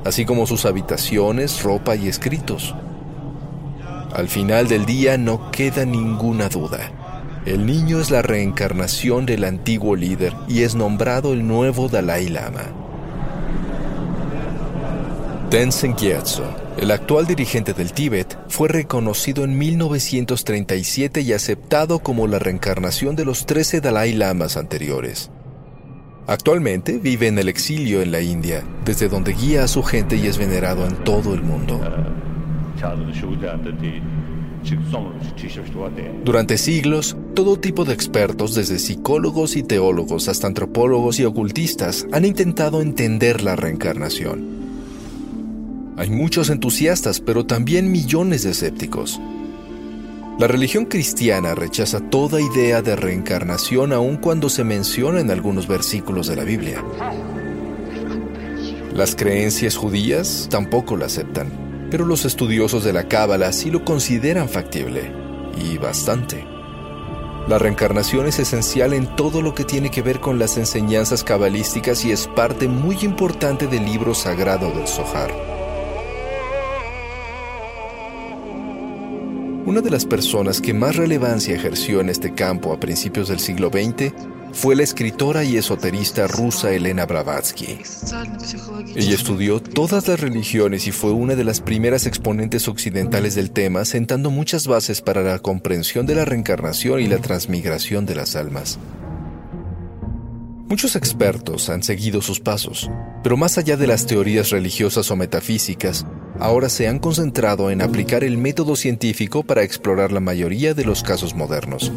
así 0.05 0.24
como 0.24 0.47
sus 0.47 0.65
habitaciones, 0.65 1.63
ropa 1.63 1.95
y 1.95 2.07
escritos. 2.07 2.74
Al 4.13 4.29
final 4.29 4.69
del 4.69 4.85
día 4.85 5.17
no 5.17 5.51
queda 5.51 5.83
ninguna 5.83 6.47
duda. 6.47 6.91
El 7.45 7.65
niño 7.65 8.00
es 8.00 8.12
la 8.12 8.21
reencarnación 8.21 9.25
del 9.25 9.43
antiguo 9.43 9.95
líder 9.95 10.33
y 10.47 10.62
es 10.62 10.74
nombrado 10.74 11.33
el 11.33 11.45
nuevo 11.45 11.89
Dalai 11.89 12.29
Lama. 12.29 12.63
Tenzin 15.50 15.95
Gyatso, 15.95 16.45
el 16.77 16.91
actual 16.91 17.27
dirigente 17.27 17.74
del 17.74 17.91
Tíbet, 17.91 18.38
fue 18.47 18.67
reconocido 18.67 19.43
en 19.43 19.57
1937 19.57 21.21
y 21.21 21.33
aceptado 21.33 22.00
como 22.00 22.27
la 22.27 22.39
reencarnación 22.39 23.15
de 23.15 23.25
los 23.25 23.45
13 23.45 23.81
Dalai 23.81 24.13
Lamas 24.13 24.57
anteriores. 24.57 25.29
Actualmente 26.27 26.98
vive 26.98 27.27
en 27.27 27.38
el 27.38 27.50
exilio 27.50 28.01
en 28.01 28.12
la 28.12 28.22
India, 28.22 28.63
desde 28.84 29.10
donde 29.10 29.34
guía 29.34 29.63
a 29.63 29.67
su 29.67 29.84
gente 29.84 30.17
y 30.17 30.25
es 30.25 30.39
venerado 30.39 30.88
en 30.88 30.96
todo 31.03 31.36
el 31.36 31.44
mundo. 31.44 31.79
Durante 36.24 36.58
siglos, 36.58 37.15
todo 37.36 37.60
tipo 37.60 37.86
de 37.86 37.94
expertos, 37.94 38.55
desde 38.55 38.79
psicólogos 38.79 39.55
y 39.55 39.62
teólogos 39.62 40.27
hasta 40.27 40.48
antropólogos 40.48 41.20
y 41.20 41.25
ocultistas, 41.25 42.08
han 42.12 42.25
intentado 42.25 42.82
entender 42.82 43.44
la 43.44 43.55
reencarnación. 43.55 44.55
Hay 45.98 46.10
muchos 46.10 46.50
entusiastas, 46.50 47.22
pero 47.22 47.46
también 47.46 47.91
millones 47.91 48.44
de 48.44 48.51
escépticos. 48.51 49.22
La 50.38 50.48
religión 50.48 50.84
cristiana 50.84 51.56
rechaza 51.56 52.01
toda 52.01 52.42
idea 52.42 52.82
de 52.82 52.98
reencarnación 52.98 53.94
aun 53.94 54.18
cuando 54.18 54.50
se 54.50 54.65
menciona 54.65 55.22
en 55.22 55.32
algunos 55.32 55.65
versículos 55.65 56.27
de 56.27 56.36
la 56.36 56.44
Biblia. 56.44 56.84
Las 58.94 59.15
creencias 59.15 59.77
judías 59.77 60.50
tampoco 60.51 60.98
la 60.98 61.06
aceptan, 61.06 61.88
pero 61.89 62.06
los 62.06 62.25
estudiosos 62.25 62.84
de 62.84 62.92
la 62.92 63.08
Cábala 63.08 63.54
sí 63.54 63.72
lo 63.72 63.86
consideran 63.86 64.50
factible, 64.50 65.10
y 65.58 65.77
bastante. 65.77 66.46
La 67.48 67.58
reencarnación 67.58 68.27
es 68.27 68.38
esencial 68.38 68.92
en 68.92 69.15
todo 69.15 69.42
lo 69.42 69.56
que 69.56 69.63
tiene 69.63 69.89
que 69.89 70.01
ver 70.01 70.20
con 70.20 70.38
las 70.38 70.58
enseñanzas 70.58 71.24
cabalísticas 71.24 72.04
y 72.04 72.12
es 72.12 72.27
parte 72.27 72.68
muy 72.68 72.98
importante 73.04 73.68
del 73.68 73.86
libro 73.86 74.13
sagrado 74.13 74.70
del 74.72 74.88
Zohar. 74.88 75.54
Una 79.65 79.81
de 79.81 79.89
las 79.89 80.05
personas 80.05 80.62
que 80.62 80.75
más 80.75 80.95
relevancia 80.95 81.55
ejerció 81.55 82.00
en 82.00 82.10
este 82.10 82.36
campo 82.36 82.72
a 82.72 82.79
principios 82.79 83.29
del 83.29 83.39
siglo 83.39 83.72
XX 83.72 84.13
fue 84.53 84.75
la 84.75 84.84
escritora 84.84 85.43
y 85.43 85.57
esoterista 85.57 86.27
rusa 86.27 86.72
Elena 86.72 87.07
Blavatsky. 87.07 87.79
Ella 88.95 89.15
estudió 89.15 89.60
todas 89.60 90.07
las 90.07 90.19
religiones 90.19 90.86
y 90.86 90.91
fue 90.91 91.12
una 91.12 91.36
de 91.36 91.43
las 91.43 91.62
primeras 91.62 92.05
exponentes 92.05 92.67
occidentales 92.67 93.34
del 93.34 93.50
tema, 93.50 93.86
sentando 93.86 94.29
muchas 94.29 94.67
bases 94.67 95.01
para 95.01 95.24
la 95.24 95.39
comprensión 95.39 96.05
de 96.05 96.13
la 96.13 96.25
reencarnación 96.25 97.01
y 97.01 97.07
la 97.07 97.17
transmigración 97.17 98.05
de 98.05 98.15
las 98.15 98.36
almas. 98.36 98.77
Muchos 100.69 100.95
expertos 100.95 101.69
han 101.69 101.81
seguido 101.81 102.22
sus 102.22 102.39
pasos, 102.39 102.89
pero 103.24 103.36
más 103.36 103.57
allá 103.57 103.77
de 103.77 103.88
las 103.88 104.05
teorías 104.05 104.51
religiosas 104.51 105.10
o 105.10 105.15
metafísicas, 105.15 106.05
ahora 106.39 106.70
se 106.70 106.88
han 106.88 107.00
concentrado 107.00 107.70
en 107.70 107.82
aplicar 107.82 108.24
el 108.24 108.38
método 108.38 108.75
científico 108.75 109.44
para 109.44 109.63
explorar 109.63 110.12
la 110.12 110.20
mayoría 110.20 110.74
de 110.74 110.86
los 110.86 111.04
casos 111.04 111.36
modernos. 111.36 111.92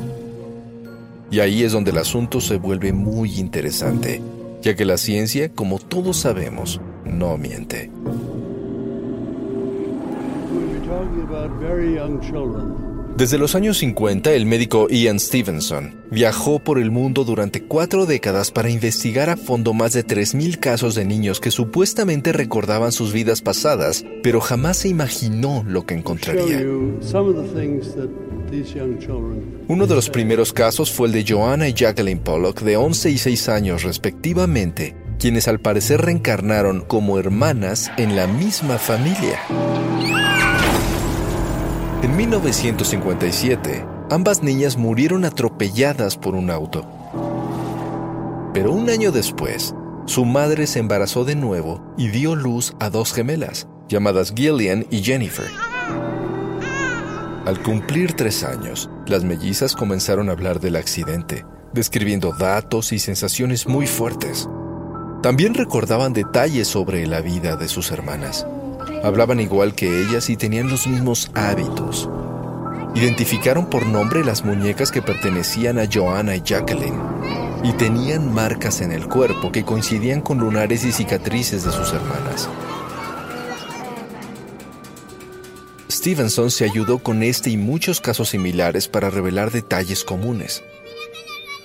Y 1.30 1.40
ahí 1.40 1.62
es 1.62 1.72
donde 1.72 1.90
el 1.90 1.98
asunto 1.98 2.40
se 2.40 2.56
vuelve 2.56 2.92
muy 2.92 3.38
interesante, 3.38 4.22
ya 4.62 4.74
que 4.74 4.84
la 4.84 4.96
ciencia, 4.96 5.50
como 5.50 5.78
todos 5.78 6.18
sabemos, 6.18 6.80
no 7.04 7.36
miente. 7.36 7.90
Desde 13.18 13.36
los 13.36 13.56
años 13.56 13.78
50, 13.78 14.32
el 14.32 14.46
médico 14.46 14.86
Ian 14.88 15.18
Stevenson 15.18 15.96
viajó 16.08 16.60
por 16.60 16.78
el 16.78 16.92
mundo 16.92 17.24
durante 17.24 17.64
cuatro 17.64 18.06
décadas 18.06 18.52
para 18.52 18.70
investigar 18.70 19.28
a 19.28 19.36
fondo 19.36 19.74
más 19.74 19.92
de 19.92 20.06
3.000 20.06 20.60
casos 20.60 20.94
de 20.94 21.04
niños 21.04 21.40
que 21.40 21.50
supuestamente 21.50 22.32
recordaban 22.32 22.92
sus 22.92 23.12
vidas 23.12 23.42
pasadas, 23.42 24.04
pero 24.22 24.40
jamás 24.40 24.76
se 24.76 24.88
imaginó 24.88 25.64
lo 25.66 25.84
que 25.84 25.94
encontraría. 25.94 26.60
Uno 29.66 29.86
de 29.88 29.94
los 29.96 30.10
primeros 30.10 30.52
casos 30.52 30.92
fue 30.92 31.08
el 31.08 31.12
de 31.12 31.24
Joanna 31.28 31.68
y 31.68 31.72
Jacqueline 31.72 32.20
Pollock, 32.20 32.60
de 32.60 32.76
11 32.76 33.10
y 33.10 33.18
6 33.18 33.48
años 33.48 33.82
respectivamente, 33.82 34.94
quienes 35.18 35.48
al 35.48 35.58
parecer 35.58 36.02
reencarnaron 36.02 36.82
como 36.82 37.18
hermanas 37.18 37.90
en 37.96 38.14
la 38.14 38.28
misma 38.28 38.78
familia. 38.78 39.40
En 42.00 42.16
1957, 42.16 43.84
ambas 44.08 44.40
niñas 44.40 44.76
murieron 44.76 45.24
atropelladas 45.24 46.16
por 46.16 46.36
un 46.36 46.48
auto. 46.48 46.86
Pero 48.54 48.72
un 48.72 48.88
año 48.88 49.10
después, 49.10 49.74
su 50.06 50.24
madre 50.24 50.68
se 50.68 50.78
embarazó 50.78 51.24
de 51.24 51.34
nuevo 51.34 51.82
y 51.98 52.08
dio 52.08 52.36
luz 52.36 52.74
a 52.78 52.88
dos 52.88 53.12
gemelas, 53.12 53.66
llamadas 53.88 54.32
Gillian 54.32 54.86
y 54.90 55.02
Jennifer. 55.02 55.50
Al 57.44 57.60
cumplir 57.64 58.12
tres 58.12 58.44
años, 58.44 58.88
las 59.08 59.24
mellizas 59.24 59.74
comenzaron 59.74 60.28
a 60.28 60.32
hablar 60.32 60.60
del 60.60 60.76
accidente, 60.76 61.44
describiendo 61.72 62.32
datos 62.32 62.92
y 62.92 63.00
sensaciones 63.00 63.66
muy 63.66 63.88
fuertes. 63.88 64.48
También 65.20 65.54
recordaban 65.54 66.12
detalles 66.12 66.68
sobre 66.68 67.08
la 67.08 67.22
vida 67.22 67.56
de 67.56 67.66
sus 67.66 67.90
hermanas. 67.90 68.46
Hablaban 69.02 69.40
igual 69.40 69.74
que 69.74 70.02
ellas 70.02 70.28
y 70.30 70.36
tenían 70.36 70.68
los 70.68 70.86
mismos 70.86 71.30
hábitos. 71.34 72.08
Identificaron 72.94 73.70
por 73.70 73.86
nombre 73.86 74.24
las 74.24 74.44
muñecas 74.44 74.90
que 74.90 75.02
pertenecían 75.02 75.78
a 75.78 75.86
Joanna 75.92 76.34
y 76.34 76.42
Jacqueline 76.42 77.00
y 77.62 77.72
tenían 77.72 78.32
marcas 78.32 78.80
en 78.80 78.92
el 78.92 79.06
cuerpo 79.08 79.52
que 79.52 79.64
coincidían 79.64 80.20
con 80.20 80.38
lunares 80.38 80.84
y 80.84 80.92
cicatrices 80.92 81.64
de 81.64 81.72
sus 81.72 81.92
hermanas. 81.92 82.48
Stevenson 85.90 86.50
se 86.50 86.64
ayudó 86.64 86.98
con 86.98 87.22
este 87.22 87.50
y 87.50 87.56
muchos 87.56 88.00
casos 88.00 88.30
similares 88.30 88.88
para 88.88 89.10
revelar 89.10 89.50
detalles 89.50 90.04
comunes. 90.04 90.62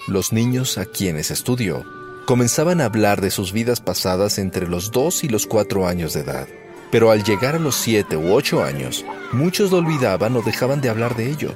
Los 0.07 0.33
niños 0.33 0.77
a 0.77 0.85
quienes 0.85 1.31
estudió 1.31 1.85
comenzaban 2.25 2.81
a 2.81 2.85
hablar 2.85 3.21
de 3.21 3.31
sus 3.31 3.53
vidas 3.53 3.79
pasadas 3.79 4.39
entre 4.39 4.67
los 4.67 4.91
2 4.91 5.23
y 5.23 5.29
los 5.29 5.45
4 5.45 5.87
años 5.87 6.13
de 6.13 6.21
edad 6.21 6.47
pero 6.93 7.09
al 7.09 7.23
llegar 7.23 7.55
a 7.55 7.59
los 7.59 7.73
siete 7.73 8.15
u 8.15 8.31
ocho 8.33 8.63
años, 8.63 9.03
muchos 9.31 9.71
lo 9.71 9.79
olvidaban 9.79 10.35
o 10.35 10.43
dejaban 10.43 10.79
de 10.79 10.89
hablar 10.89 11.15
de 11.15 11.27
ello. 11.27 11.55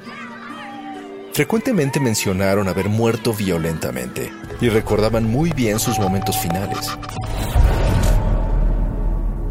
Frecuentemente 1.31 1.99
mencionaron 1.99 2.67
haber 2.67 2.89
muerto 2.89 3.35
violentamente 3.35 4.31
y 4.59 4.69
recordaban 4.69 5.29
muy 5.29 5.51
bien 5.51 5.77
sus 5.77 5.99
momentos 5.99 6.39
finales. 6.39 6.89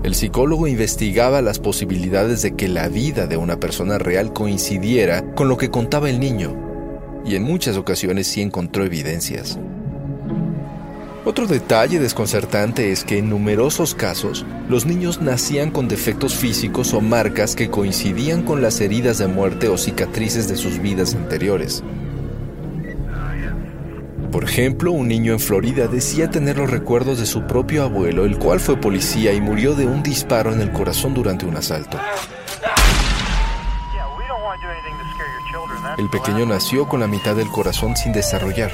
El 0.03 0.17
psicólogo 0.17 0.67
investigaba 0.67 1.41
las 1.41 1.61
posibilidades 1.61 2.43
de 2.43 2.57
que 2.57 2.67
la 2.67 2.89
vida 2.89 3.29
de 3.29 3.37
una 3.37 3.61
persona 3.61 3.97
real 3.97 4.33
coincidiera 4.33 5.37
con 5.37 5.49
lo 5.49 5.57
que 5.57 5.71
contaba 5.71 6.11
el 6.11 6.19
niño, 6.19 6.57
y 7.25 7.37
en 7.37 7.45
muchas 7.45 7.77
ocasiones 7.77 8.27
sí 8.27 8.43
encontró 8.43 8.85
evidencias. 8.85 9.57
Otro 11.29 11.49
detalle 11.49 11.99
desconcertante 11.99 12.93
es 12.93 13.03
que 13.03 13.19
en 13.19 13.29
numerosos 13.29 13.97
casos 13.97 14.47
los 14.69 14.87
niños 14.87 15.21
nacían 15.21 15.73
con 15.73 15.89
defectos 15.89 16.37
físicos 16.37 16.95
o 16.95 17.01
marcas 17.01 17.57
que 17.57 17.69
coincidían 17.69 18.43
con 18.43 18.63
las 18.63 18.81
heridas 18.81 19.19
de 19.19 19.27
muerte 19.27 19.69
o 19.69 19.77
cicatrices 19.77 20.47
de 20.47 20.57
sus 20.57 20.79
vidas 20.79 21.17
anteriores. 21.17 21.83
Por 24.31 24.45
ejemplo, 24.45 24.93
un 24.93 25.09
niño 25.09 25.33
en 25.33 25.41
Florida 25.41 25.89
decía 25.89 26.31
tener 26.31 26.59
los 26.59 26.71
recuerdos 26.71 27.19
de 27.19 27.27
su 27.27 27.43
propio 27.43 27.83
abuelo, 27.83 28.25
el 28.25 28.39
cual 28.39 28.61
fue 28.61 28.77
policía 28.77 29.33
y 29.33 29.41
murió 29.41 29.75
de 29.75 29.85
un 29.85 30.05
disparo 30.05 30.53
en 30.53 30.61
el 30.61 30.71
corazón 30.71 31.13
durante 31.13 31.45
un 31.45 31.57
asalto. 31.57 31.99
El 35.99 36.09
pequeño 36.09 36.47
nació 36.47 36.87
con 36.87 37.01
la 37.01 37.09
mitad 37.09 37.35
del 37.35 37.49
corazón 37.49 37.97
sin 37.97 38.13
desarrollar, 38.13 38.71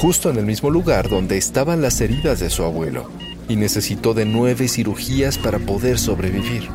justo 0.00 0.30
en 0.30 0.38
el 0.38 0.46
mismo 0.46 0.70
lugar 0.70 1.10
donde 1.10 1.36
estaban 1.36 1.82
las 1.82 2.00
heridas 2.00 2.40
de 2.40 2.48
su 2.48 2.64
abuelo, 2.64 3.10
y 3.50 3.56
necesitó 3.56 4.14
de 4.14 4.24
nueve 4.24 4.66
cirugías 4.66 5.36
para 5.36 5.58
poder 5.58 5.98
sobrevivir. 5.98 6.70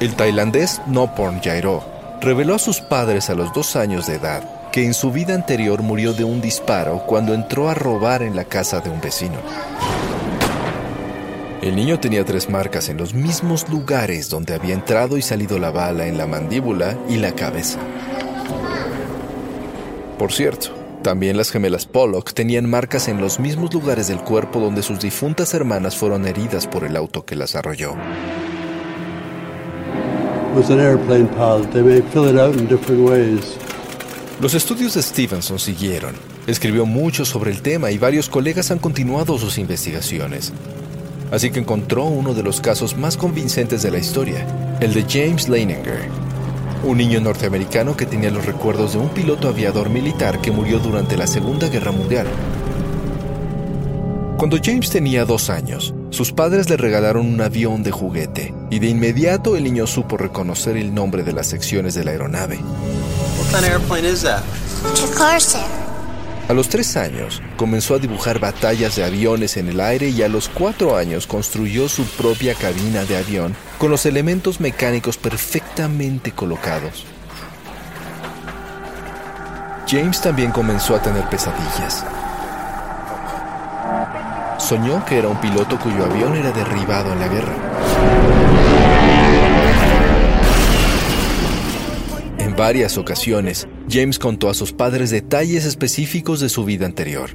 El 0.00 0.14
tailandés 0.14 0.80
Noporn 0.86 1.42
Jairo 1.42 1.84
reveló 2.22 2.54
a 2.54 2.58
sus 2.58 2.80
padres 2.80 3.28
a 3.28 3.34
los 3.34 3.52
dos 3.52 3.76
años 3.76 4.06
de 4.06 4.14
edad 4.14 4.70
que 4.72 4.84
en 4.84 4.94
su 4.94 5.12
vida 5.12 5.34
anterior 5.34 5.82
murió 5.82 6.14
de 6.14 6.24
un 6.24 6.40
disparo 6.40 7.04
cuando 7.06 7.34
entró 7.34 7.68
a 7.68 7.74
robar 7.74 8.22
en 8.22 8.34
la 8.34 8.44
casa 8.44 8.80
de 8.80 8.88
un 8.88 9.00
vecino. 9.00 9.36
El 11.60 11.76
niño 11.76 12.00
tenía 12.00 12.24
tres 12.24 12.48
marcas 12.48 12.88
en 12.88 12.96
los 12.96 13.14
mismos 13.14 13.68
lugares 13.68 14.30
donde 14.30 14.54
había 14.54 14.74
entrado 14.74 15.18
y 15.18 15.22
salido 15.22 15.58
la 15.58 15.70
bala 15.70 16.06
en 16.06 16.16
la 16.16 16.26
mandíbula 16.26 16.98
y 17.08 17.16
la 17.16 17.32
cabeza. 17.32 17.78
Por 20.18 20.32
cierto, 20.32 20.68
también 21.02 21.36
las 21.36 21.50
gemelas 21.50 21.86
Pollock 21.86 22.32
tenían 22.32 22.70
marcas 22.70 23.08
en 23.08 23.20
los 23.20 23.38
mismos 23.38 23.74
lugares 23.74 24.08
del 24.08 24.20
cuerpo 24.20 24.60
donde 24.60 24.82
sus 24.82 25.00
difuntas 25.00 25.52
hermanas 25.52 25.96
fueron 25.96 26.26
heridas 26.26 26.66
por 26.66 26.84
el 26.84 26.96
auto 26.96 27.24
que 27.26 27.36
las 27.36 27.54
arrolló. 27.56 27.94
Los 34.40 34.54
estudios 34.54 34.94
de 34.94 35.02
Stevenson 35.02 35.58
siguieron. 35.58 36.14
Escribió 36.46 36.86
mucho 36.86 37.24
sobre 37.24 37.50
el 37.50 37.60
tema 37.60 37.90
y 37.90 37.98
varios 37.98 38.28
colegas 38.28 38.70
han 38.70 38.78
continuado 38.78 39.36
sus 39.36 39.58
investigaciones. 39.58 40.52
Así 41.32 41.50
que 41.50 41.58
encontró 41.58 42.04
uno 42.04 42.34
de 42.34 42.42
los 42.42 42.60
casos 42.60 42.96
más 42.96 43.16
convincentes 43.16 43.82
de 43.82 43.90
la 43.90 43.98
historia, 43.98 44.46
el 44.80 44.94
de 44.94 45.04
James 45.08 45.48
Leininger, 45.48 46.08
un 46.84 46.98
niño 46.98 47.20
norteamericano 47.20 47.96
que 47.96 48.06
tenía 48.06 48.30
los 48.30 48.44
recuerdos 48.44 48.92
de 48.92 48.98
un 48.98 49.08
piloto 49.08 49.48
aviador 49.48 49.88
militar 49.88 50.40
que 50.40 50.50
murió 50.50 50.78
durante 50.78 51.16
la 51.16 51.26
Segunda 51.26 51.68
Guerra 51.68 51.92
Mundial. 51.92 52.26
Cuando 54.36 54.58
James 54.62 54.90
tenía 54.90 55.24
dos 55.24 55.48
años, 55.48 55.94
sus 56.10 56.32
padres 56.32 56.68
le 56.68 56.76
regalaron 56.76 57.26
un 57.26 57.40
avión 57.40 57.82
de 57.82 57.90
juguete 57.90 58.54
y 58.70 58.78
de 58.78 58.88
inmediato 58.88 59.56
el 59.56 59.64
niño 59.64 59.86
supo 59.86 60.16
reconocer 60.16 60.76
el 60.76 60.94
nombre 60.94 61.22
de 61.22 61.32
las 61.32 61.46
secciones 61.46 61.94
de 61.94 62.04
la 62.04 62.10
aeronave. 62.10 62.58
A 66.46 66.52
los 66.52 66.68
tres 66.68 66.98
años, 66.98 67.40
comenzó 67.56 67.94
a 67.94 67.98
dibujar 67.98 68.38
batallas 68.38 68.96
de 68.96 69.04
aviones 69.04 69.56
en 69.56 69.68
el 69.68 69.80
aire 69.80 70.10
y 70.10 70.22
a 70.22 70.28
los 70.28 70.50
cuatro 70.50 70.94
años 70.94 71.26
construyó 71.26 71.88
su 71.88 72.04
propia 72.04 72.54
cabina 72.54 73.04
de 73.04 73.16
avión 73.16 73.56
con 73.78 73.90
los 73.90 74.04
elementos 74.04 74.60
mecánicos 74.60 75.16
perfectamente 75.16 76.32
colocados. 76.32 77.06
James 79.88 80.20
también 80.20 80.50
comenzó 80.50 80.94
a 80.94 81.00
tener 81.00 81.26
pesadillas. 81.30 82.04
Soñó 84.58 85.02
que 85.06 85.18
era 85.18 85.28
un 85.28 85.40
piloto 85.40 85.78
cuyo 85.78 86.04
avión 86.04 86.36
era 86.36 86.52
derribado 86.52 87.10
en 87.12 87.20
la 87.20 87.28
guerra. 87.28 88.53
Varias 92.64 92.96
ocasiones, 92.96 93.68
James 93.90 94.18
contó 94.18 94.48
a 94.48 94.54
sus 94.54 94.72
padres 94.72 95.10
detalles 95.10 95.66
específicos 95.66 96.40
de 96.40 96.48
su 96.48 96.64
vida 96.64 96.86
anterior. 96.86 97.28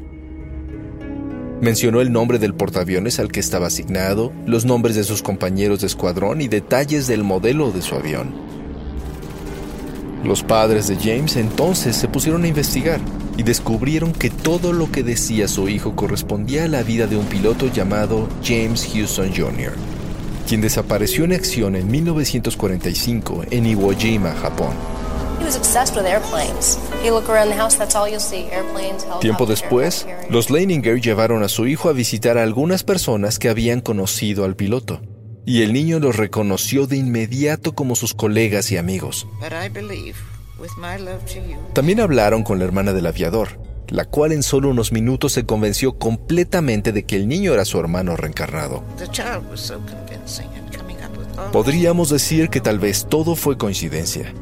Mencionó 1.61 2.01
el 2.01 2.11
nombre 2.11 2.39
del 2.39 2.55
portaaviones 2.55 3.19
al 3.19 3.31
que 3.31 3.39
estaba 3.39 3.67
asignado, 3.67 4.33
los 4.47 4.65
nombres 4.65 4.95
de 4.95 5.03
sus 5.03 5.21
compañeros 5.21 5.81
de 5.81 5.85
escuadrón 5.85 6.41
y 6.41 6.47
detalles 6.47 7.05
del 7.05 7.23
modelo 7.23 7.71
de 7.71 7.83
su 7.83 7.93
avión. 7.93 8.33
Los 10.23 10.41
padres 10.41 10.87
de 10.87 10.95
James 10.95 11.35
entonces 11.35 11.95
se 11.95 12.07
pusieron 12.07 12.43
a 12.43 12.47
investigar 12.47 12.99
y 13.37 13.43
descubrieron 13.43 14.13
que 14.13 14.31
todo 14.31 14.73
lo 14.73 14.91
que 14.91 15.03
decía 15.03 15.47
su 15.47 15.69
hijo 15.69 15.95
correspondía 15.95 16.63
a 16.63 16.67
la 16.67 16.81
vida 16.81 17.05
de 17.05 17.17
un 17.17 17.25
piloto 17.27 17.71
llamado 17.71 18.27
James 18.43 18.89
Houston 18.91 19.29
Jr., 19.29 19.73
quien 20.47 20.61
desapareció 20.61 21.23
en 21.23 21.33
acción 21.33 21.75
en 21.75 21.87
1945 21.91 23.43
en 23.51 23.67
Iwo 23.67 23.91
Jima, 23.95 24.31
Japón. 24.31 24.98
Tiempo 29.19 29.45
después, 29.45 30.07
los 30.29 30.49
Leininger 30.49 31.01
llevaron 31.01 31.43
a 31.43 31.49
su 31.49 31.65
hijo 31.65 31.89
a 31.89 31.93
visitar 31.93 32.37
a 32.37 32.43
algunas 32.43 32.83
personas 32.83 33.39
que 33.39 33.49
habían 33.49 33.81
conocido 33.81 34.45
al 34.45 34.55
piloto, 34.55 35.01
y 35.45 35.63
el 35.63 35.73
niño 35.73 35.99
los 35.99 36.17
reconoció 36.17 36.85
de 36.85 36.97
inmediato 36.97 37.73
como 37.73 37.95
sus 37.95 38.13
colegas 38.13 38.71
y 38.71 38.77
amigos. 38.77 39.27
También 41.73 41.99
hablaron 41.99 42.43
con 42.43 42.59
la 42.59 42.65
hermana 42.65 42.93
del 42.93 43.07
aviador, 43.07 43.59
la 43.87 44.05
cual 44.05 44.33
en 44.33 44.43
solo 44.43 44.69
unos 44.69 44.91
minutos 44.91 45.33
se 45.33 45.45
convenció 45.45 45.97
completamente 45.97 46.91
de 46.91 47.05
que 47.05 47.15
el 47.15 47.27
niño 47.27 47.53
era 47.53 47.65
su 47.65 47.79
hermano 47.79 48.15
reencarnado. 48.15 48.83
Podríamos 51.51 52.09
decir 52.09 52.49
que 52.49 52.61
tal 52.61 52.77
vez 52.77 53.07
todo 53.09 53.35
fue 53.35 53.57
coincidencia, 53.57 54.33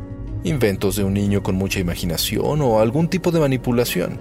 inventos 0.44 0.96
de 0.96 1.04
un 1.04 1.14
niño 1.14 1.44
con 1.44 1.56
mucha 1.56 1.80
imaginación 1.80 2.62
o 2.62 2.80
algún 2.80 3.10
tipo 3.10 3.32
de 3.32 3.40
manipulación. 3.40 4.20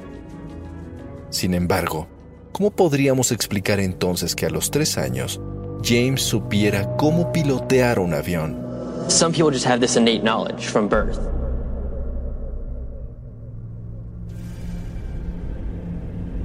Sin 1.31 1.55
embargo, 1.55 2.09
¿cómo 2.53 2.71
podríamos 2.71 3.33
explicar 3.33 3.81
entonces 3.81 4.35
que 4.35 4.47
a 4.47 4.51
los 4.51 4.71
tres 4.71 4.99
años 4.99 5.41
James 5.85 6.23
supiera 6.23 6.97
cómo 6.97 7.33
pilotear 7.33 7.99
un 7.99 8.15
avión? 8.15 8.65
Some 9.09 9.33
people 9.33 9.53
just 9.53 9.67
have 9.67 9.81
this 9.81 9.97
innate 9.97 10.23
knowledge 10.23 10.67
from 10.67 10.89
birth. 10.89 11.19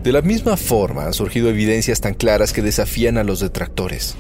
De 0.04 0.12
la 0.12 0.24
misma 0.24 0.58
forma 0.58 1.06
han 1.06 1.14
surgido 1.14 1.50
evidencias 1.50 2.02
tan 2.02 2.16
claras 2.16 2.54
que 2.54 2.64
desafían 2.64 3.20
a 3.20 3.24
los 3.24 3.40
detractores. 3.40 4.16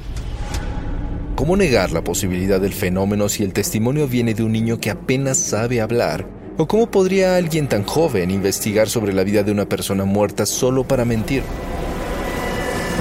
¿Cómo 1.41 1.57
negar 1.57 1.91
la 1.91 2.03
posibilidad 2.03 2.61
del 2.61 2.71
fenómeno 2.71 3.27
si 3.27 3.43
el 3.43 3.51
testimonio 3.51 4.07
viene 4.07 4.35
de 4.35 4.43
un 4.43 4.51
niño 4.51 4.79
que 4.79 4.91
apenas 4.91 5.39
sabe 5.39 5.81
hablar? 5.81 6.27
¿O 6.59 6.67
cómo 6.67 6.91
podría 6.91 7.35
alguien 7.35 7.67
tan 7.67 7.83
joven 7.83 8.29
investigar 8.29 8.87
sobre 8.87 9.11
la 9.11 9.23
vida 9.23 9.41
de 9.41 9.51
una 9.51 9.67
persona 9.67 10.05
muerta 10.05 10.45
solo 10.45 10.83
para 10.87 11.03
mentir? 11.03 11.41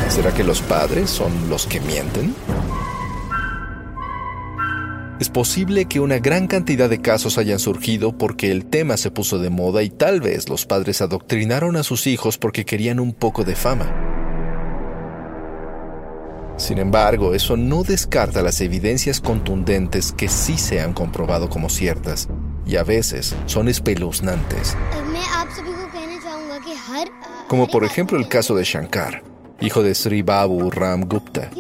¿Será 0.09 0.33
que 0.33 0.43
los 0.43 0.63
padres 0.63 1.11
son 1.11 1.51
los 1.51 1.67
que 1.67 1.81
mienten? 1.81 2.35
Es 5.21 5.29
posible 5.29 5.85
que 5.85 6.01
una 6.01 6.19
gran 6.19 6.47
cantidad 6.47 6.89
de 6.89 7.03
casos 7.03 7.37
hayan 7.37 7.59
surgido 7.59 8.17
porque 8.17 8.51
el 8.51 8.65
tema 8.65 8.97
se 8.97 9.11
puso 9.11 9.39
de 9.39 9.51
moda 9.51 9.83
y 9.83 9.91
tal 9.91 10.23
vez 10.23 10.49
los 10.49 10.65
padres 10.65 11.03
adoctrinaron 11.03 11.77
a 11.77 11.83
sus 11.83 12.07
hijos 12.07 12.39
porque 12.39 12.65
querían 12.65 13.01
un 13.01 13.13
poco 13.13 13.45
de 13.45 13.55
fama. 13.55 14.10
Sin 16.61 16.77
embargo, 16.77 17.35
eso 17.35 17.57
no 17.57 17.85
descarta 17.85 18.43
las 18.43 18.61
evidencias 18.61 19.23
contundentes 19.23 20.13
que 20.13 20.29
sí 20.29 20.59
se 20.59 20.83
han 20.83 20.93
comprobado 20.93 21.49
como 21.49 21.71
ciertas 21.71 22.29
y 22.67 22.77
a 22.77 22.85
veces 22.85 23.35
son 23.47 23.67
espeluznantes. 23.69 24.77
Como 27.49 27.67
por 27.67 27.83
ejemplo 27.83 28.19
el 28.19 28.29
caso 28.29 28.55
de 28.55 28.65
Shankar, 28.65 29.23
hijo 29.63 29.83
de 29.83 29.95
Sri 29.95 30.21
Babu 30.21 30.71
Ram 30.71 31.07
Gupta, 31.09 31.51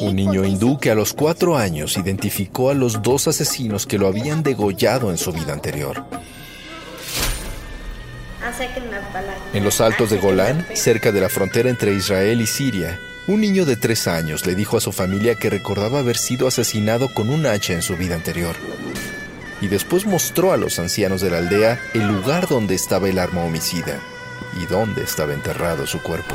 un 0.00 0.16
niño 0.16 0.42
hindú 0.46 0.78
que 0.78 0.90
a 0.90 0.94
los 0.94 1.12
cuatro 1.12 1.58
años 1.58 1.98
identificó 1.98 2.70
a 2.70 2.74
los 2.74 3.02
dos 3.02 3.28
asesinos 3.28 3.86
que 3.86 3.98
lo 3.98 4.06
habían 4.06 4.42
degollado 4.42 5.10
en 5.10 5.18
su 5.18 5.32
vida 5.32 5.52
anterior. 5.52 6.06
En 9.52 9.64
los 9.64 9.82
altos 9.82 10.08
de 10.08 10.16
Golán, 10.16 10.66
cerca 10.72 11.12
de 11.12 11.20
la 11.20 11.28
frontera 11.28 11.68
entre 11.68 11.92
Israel 11.92 12.40
y 12.40 12.46
Siria, 12.46 12.98
un 13.26 13.40
niño 13.40 13.64
de 13.64 13.76
tres 13.76 14.06
años 14.06 14.46
le 14.46 14.54
dijo 14.54 14.76
a 14.76 14.80
su 14.80 14.92
familia 14.92 15.34
que 15.34 15.50
recordaba 15.50 16.00
haber 16.00 16.16
sido 16.16 16.48
asesinado 16.48 17.12
con 17.12 17.30
un 17.30 17.46
hacha 17.46 17.74
en 17.74 17.82
su 17.82 17.96
vida 17.96 18.14
anterior. 18.14 18.56
Y 19.60 19.68
después 19.68 20.06
mostró 20.06 20.52
a 20.52 20.56
los 20.56 20.78
ancianos 20.78 21.20
de 21.20 21.30
la 21.30 21.38
aldea 21.38 21.80
el 21.94 22.06
lugar 22.06 22.48
donde 22.48 22.74
estaba 22.74 23.08
el 23.08 23.18
arma 23.18 23.42
homicida 23.44 24.00
y 24.60 24.66
dónde 24.66 25.02
estaba 25.02 25.34
enterrado 25.34 25.86
su 25.86 26.00
cuerpo. 26.02 26.34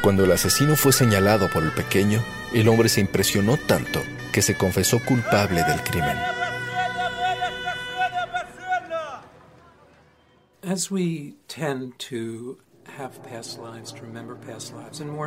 Cuando 0.00 0.24
el 0.24 0.32
asesino 0.32 0.76
fue 0.76 0.92
señalado 0.92 1.50
por 1.50 1.64
el 1.64 1.72
pequeño, 1.72 2.22
el 2.52 2.68
hombre 2.68 2.88
se 2.88 3.00
impresionó 3.00 3.56
tanto 3.56 4.02
que 4.32 4.42
se 4.42 4.54
confesó 4.56 5.00
culpable 5.00 5.64
del 5.64 5.82
crimen. 5.82 6.16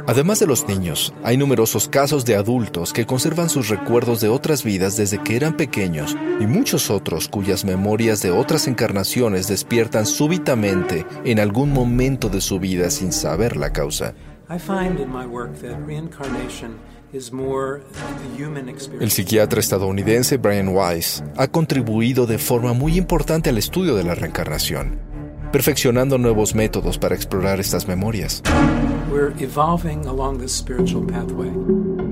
Además 0.07 0.39
de 0.39 0.47
los 0.47 0.67
niños, 0.67 1.13
hay 1.23 1.37
numerosos 1.37 1.87
casos 1.87 2.25
de 2.25 2.35
adultos 2.35 2.93
que 2.93 3.05
conservan 3.05 3.49
sus 3.49 3.69
recuerdos 3.69 4.21
de 4.21 4.29
otras 4.29 4.63
vidas 4.63 4.97
desde 4.97 5.21
que 5.21 5.35
eran 5.35 5.57
pequeños 5.57 6.15
y 6.39 6.47
muchos 6.47 6.89
otros 6.89 7.27
cuyas 7.27 7.65
memorias 7.65 8.21
de 8.21 8.31
otras 8.31 8.67
encarnaciones 8.67 9.47
despiertan 9.47 10.05
súbitamente 10.05 11.05
en 11.25 11.39
algún 11.39 11.71
momento 11.71 12.29
de 12.29 12.41
su 12.41 12.59
vida 12.59 12.89
sin 12.89 13.11
saber 13.11 13.57
la 13.57 13.73
causa. 13.73 14.13
El 18.99 19.11
psiquiatra 19.11 19.59
estadounidense 19.59 20.37
Brian 20.37 20.69
Weiss 20.69 21.23
ha 21.35 21.47
contribuido 21.47 22.25
de 22.25 22.37
forma 22.37 22.73
muy 22.73 22.97
importante 22.97 23.49
al 23.49 23.57
estudio 23.57 23.95
de 23.95 24.03
la 24.03 24.15
reencarnación, 24.15 24.99
perfeccionando 25.51 26.17
nuevos 26.17 26.55
métodos 26.55 26.97
para 26.97 27.15
explorar 27.15 27.59
estas 27.59 27.87
memorias. 27.87 28.43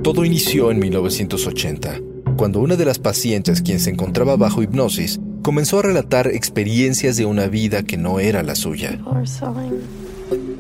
Todo 0.04 0.26
inició 0.26 0.72
en 0.72 0.80
1980, 0.80 2.00
cuando 2.38 2.60
una 2.60 2.76
de 2.76 2.86
las 2.86 3.00
pacientes, 3.00 3.62
quien 3.62 3.80
se 3.80 3.90
encontraba 3.90 4.36
bajo 4.36 4.62
hipnosis, 4.62 5.20
comenzó 5.42 5.80
a 5.80 5.84
relatar 5.84 6.28
experiencias 6.28 7.18
de 7.18 7.26
una 7.26 7.48
vida 7.48 7.84
que 7.84 7.98
no 7.98 8.20
era 8.20 8.44
la 8.44 8.56
suya. 8.56 9.00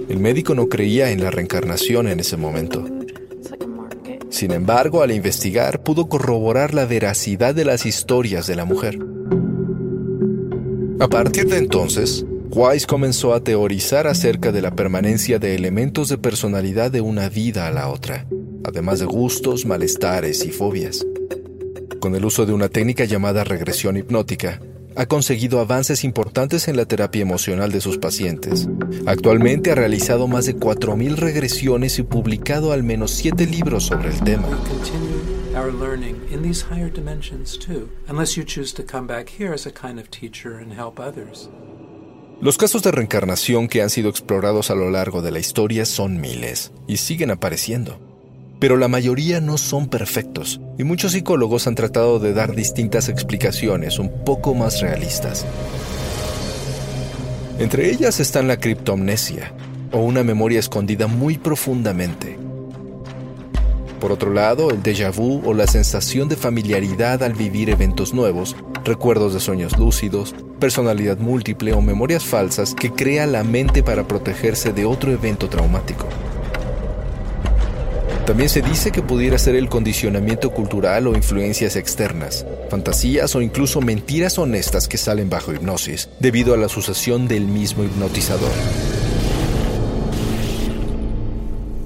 El 0.07 0.19
médico 0.19 0.53
no 0.53 0.69
creía 0.69 1.09
en 1.09 1.23
la 1.23 1.31
reencarnación 1.31 2.07
en 2.07 2.19
ese 2.19 2.37
momento. 2.37 2.85
Sin 4.29 4.51
embargo, 4.51 5.01
al 5.01 5.11
investigar, 5.11 5.81
pudo 5.81 6.07
corroborar 6.07 6.73
la 6.73 6.85
veracidad 6.85 7.55
de 7.55 7.65
las 7.65 7.85
historias 7.85 8.47
de 8.47 8.55
la 8.55 8.65
mujer. 8.65 8.99
A 10.99 11.07
partir 11.07 11.47
de 11.47 11.57
entonces, 11.57 12.25
Weiss 12.55 12.87
comenzó 12.87 13.33
a 13.33 13.43
teorizar 13.43 14.07
acerca 14.07 14.53
de 14.53 14.61
la 14.61 14.71
permanencia 14.71 15.39
de 15.39 15.55
elementos 15.55 16.07
de 16.07 16.17
personalidad 16.17 16.89
de 16.89 17.01
una 17.01 17.27
vida 17.27 17.67
a 17.67 17.71
la 17.71 17.89
otra, 17.89 18.25
además 18.63 18.99
de 18.99 19.05
gustos, 19.05 19.65
malestares 19.65 20.45
y 20.45 20.51
fobias. 20.51 21.05
Con 21.99 22.15
el 22.15 22.23
uso 22.23 22.45
de 22.45 22.53
una 22.53 22.69
técnica 22.69 23.03
llamada 23.03 23.43
regresión 23.43 23.97
hipnótica, 23.97 24.61
ha 24.95 25.05
conseguido 25.05 25.59
avances 25.59 26.05
importantes 26.05 26.69
en 26.69 26.77
la 26.77 26.85
terapia 26.85 27.23
emocional 27.23 27.73
de 27.73 27.81
sus 27.81 27.97
pacientes. 27.97 28.69
Actualmente 29.05 29.71
ha 29.71 29.75
realizado 29.75 30.29
más 30.29 30.45
de 30.45 30.55
4.000 30.55 31.17
regresiones 31.17 31.99
y 31.99 32.03
publicado 32.03 32.71
al 32.71 32.83
menos 32.83 33.11
7 33.11 33.47
libros 33.47 33.83
sobre 33.87 34.11
el 34.11 34.21
tema. 34.21 34.47
Los 42.41 42.57
casos 42.57 42.83
de 42.83 42.91
reencarnación 42.91 43.67
que 43.67 43.81
han 43.81 43.89
sido 43.89 44.09
explorados 44.09 44.69
a 44.69 44.75
lo 44.75 44.89
largo 44.89 45.21
de 45.21 45.31
la 45.31 45.39
historia 45.39 45.85
son 45.85 46.19
miles 46.19 46.71
y 46.87 46.97
siguen 46.97 47.31
apareciendo 47.31 47.99
pero 48.59 48.77
la 48.77 48.87
mayoría 48.87 49.41
no 49.41 49.57
son 49.57 49.87
perfectos 49.87 50.61
y 50.77 50.83
muchos 50.83 51.11
psicólogos 51.11 51.67
han 51.67 51.75
tratado 51.75 52.19
de 52.19 52.33
dar 52.33 52.55
distintas 52.55 53.09
explicaciones 53.09 53.99
un 53.99 54.23
poco 54.23 54.53
más 54.53 54.81
realistas. 54.81 55.45
Entre 57.59 57.91
ellas 57.91 58.19
están 58.19 58.47
la 58.47 58.57
criptomnesia, 58.57 59.53
o 59.91 59.99
una 59.99 60.23
memoria 60.23 60.59
escondida 60.59 61.07
muy 61.07 61.37
profundamente. 61.37 62.37
Por 63.99 64.11
otro 64.11 64.33
lado, 64.33 64.71
el 64.71 64.83
déjà 64.83 65.13
vu 65.13 65.41
o 65.45 65.53
la 65.53 65.67
sensación 65.67 66.27
de 66.27 66.35
familiaridad 66.35 67.23
al 67.23 67.33
vivir 67.33 67.69
eventos 67.69 68.13
nuevos, 68.13 68.55
recuerdos 68.83 69.33
de 69.33 69.39
sueños 69.39 69.77
lúcidos, 69.77 70.35
personalidad 70.55 71.17
múltiple 71.17 71.73
o 71.73 71.81
memorias 71.81 72.23
falsas 72.23 72.73
que 72.73 72.91
crea 72.91 73.27
la 73.27 73.43
mente 73.43 73.83
para 73.83 74.07
protegerse 74.07 74.73
de 74.73 74.85
otro 74.85 75.11
evento 75.11 75.49
traumático. 75.49 76.07
También 78.25 78.49
se 78.49 78.63
dice 78.63 78.91
que 78.91 79.03
pudiera 79.03 79.37
ser 79.37 79.55
el 79.55 79.69
condicionamiento 79.69 80.49
cultural 80.49 81.05
o 81.05 81.15
influencias 81.15 81.75
externas, 81.75 82.43
fantasías 82.71 83.35
o 83.35 83.41
incluso 83.41 83.81
mentiras 83.81 84.39
honestas 84.39 84.87
que 84.87 84.97
salen 84.97 85.29
bajo 85.29 85.53
hipnosis, 85.53 86.09
debido 86.19 86.55
a 86.55 86.57
la 86.57 86.67
sucesión 86.67 87.27
del 87.27 87.45
mismo 87.45 87.83
hipnotizador. 87.83 88.51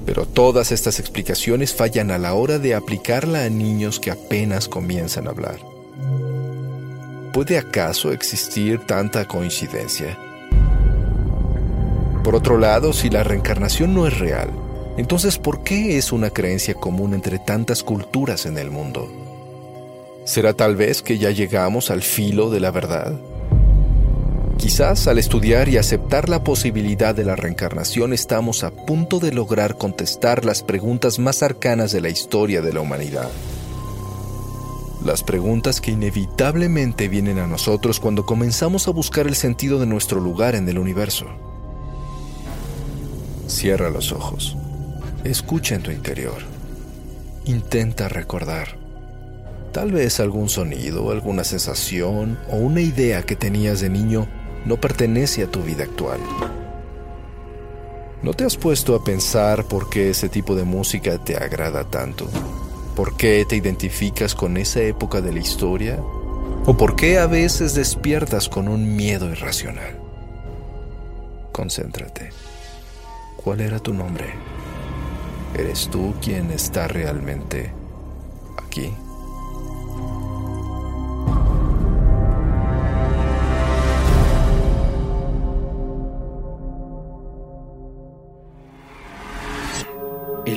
Pero 0.05 0.25
todas 0.25 0.71
estas 0.71 1.01
explicaciones 1.01 1.75
fallan 1.75 2.09
a 2.09 2.17
la 2.17 2.33
hora 2.33 2.57
de 2.57 2.73
aplicarla 2.73 3.43
a 3.43 3.49
niños 3.49 3.99
que 3.99 4.09
apenas 4.09 4.69
comienzan 4.69 5.27
a 5.27 5.31
hablar. 5.31 5.68
¿Puede 7.33 7.59
acaso 7.59 8.11
existir 8.11 8.79
tanta 8.87 9.25
coincidencia? 9.25 10.17
Por 12.23 12.35
otro 12.35 12.57
lado, 12.57 12.91
si 12.91 13.09
la 13.09 13.23
reencarnación 13.23 13.93
no 13.93 14.07
es 14.07 14.17
real, 14.17 14.49
entonces, 14.97 15.37
¿por 15.37 15.63
qué 15.63 15.97
es 15.97 16.11
una 16.11 16.31
creencia 16.31 16.73
común 16.73 17.13
entre 17.13 17.37
tantas 17.37 17.83
culturas 17.83 18.47
en 18.47 18.57
el 18.57 18.71
mundo? 18.71 19.07
¿Será 20.25 20.53
tal 20.53 20.75
vez 20.75 21.03
que 21.03 21.19
ya 21.19 21.29
llegamos 21.29 21.91
al 21.91 22.01
filo 22.01 22.49
de 22.49 22.59
la 22.59 22.71
verdad? 22.71 23.13
Quizás 24.57 25.07
al 25.07 25.19
estudiar 25.19 25.69
y 25.69 25.77
aceptar 25.77 26.29
la 26.29 26.43
posibilidad 26.43 27.13
de 27.13 27.25
la 27.25 27.35
reencarnación 27.35 28.11
estamos 28.11 28.63
a 28.63 28.71
punto 28.71 29.19
de 29.19 29.31
lograr 29.31 29.77
contestar 29.77 30.45
las 30.45 30.63
preguntas 30.63 31.19
más 31.19 31.43
arcanas 31.43 31.91
de 31.91 32.01
la 32.01 32.09
historia 32.09 32.61
de 32.61 32.73
la 32.73 32.81
humanidad. 32.81 33.29
Las 35.03 35.23
preguntas 35.23 35.79
que 35.79 35.91
inevitablemente 35.91 37.07
vienen 37.07 37.39
a 37.39 37.47
nosotros 37.47 38.01
cuando 38.01 38.25
comenzamos 38.25 38.87
a 38.87 38.91
buscar 38.91 39.27
el 39.27 39.35
sentido 39.35 39.79
de 39.79 39.85
nuestro 39.85 40.19
lugar 40.19 40.55
en 40.55 40.67
el 40.67 40.77
universo. 40.77 41.25
Cierra 43.47 43.89
los 43.89 44.11
ojos. 44.11 44.57
Escucha 45.23 45.75
en 45.75 45.83
tu 45.83 45.91
interior. 45.91 46.41
Intenta 47.45 48.09
recordar. 48.09 48.77
Tal 49.71 49.91
vez 49.93 50.19
algún 50.19 50.49
sonido, 50.49 51.11
alguna 51.11 51.45
sensación 51.45 52.37
o 52.49 52.57
una 52.57 52.81
idea 52.81 53.23
que 53.23 53.37
tenías 53.37 53.79
de 53.79 53.89
niño 53.89 54.27
no 54.65 54.81
pertenece 54.81 55.43
a 55.43 55.47
tu 55.47 55.61
vida 55.61 55.85
actual. 55.85 56.19
¿No 58.21 58.33
te 58.33 58.43
has 58.43 58.57
puesto 58.57 58.95
a 58.95 59.03
pensar 59.03 59.63
por 59.63 59.89
qué 59.89 60.09
ese 60.09 60.27
tipo 60.27 60.55
de 60.55 60.65
música 60.65 61.17
te 61.23 61.37
agrada 61.37 61.85
tanto? 61.85 62.27
¿Por 62.99 63.15
qué 63.15 63.45
te 63.47 63.55
identificas 63.55 64.35
con 64.35 64.57
esa 64.57 64.81
época 64.81 65.21
de 65.21 65.31
la 65.31 65.39
historia? 65.39 66.01
¿O 66.65 66.75
por 66.75 66.97
qué 66.97 67.17
a 67.17 67.27
veces 67.27 67.73
despiertas 67.73 68.49
con 68.49 68.67
un 68.67 68.97
miedo 68.97 69.31
irracional? 69.31 69.97
Concéntrate. 71.53 72.31
¿Cuál 73.37 73.61
era 73.61 73.79
tu 73.79 73.93
nombre? 73.93 74.25
¿Eres 75.57 75.87
tú 75.89 76.13
quien 76.21 76.51
está 76.51 76.89
realmente 76.89 77.71
aquí? 78.57 78.91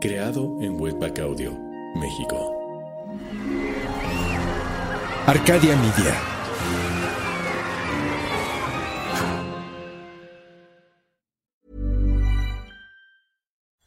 creado 0.00 0.58
en 0.62 0.80
Webback 0.80 1.18
Audio, 1.20 1.52
México. 1.94 2.56
Arcadia 5.26 5.76
Media. 5.76 6.14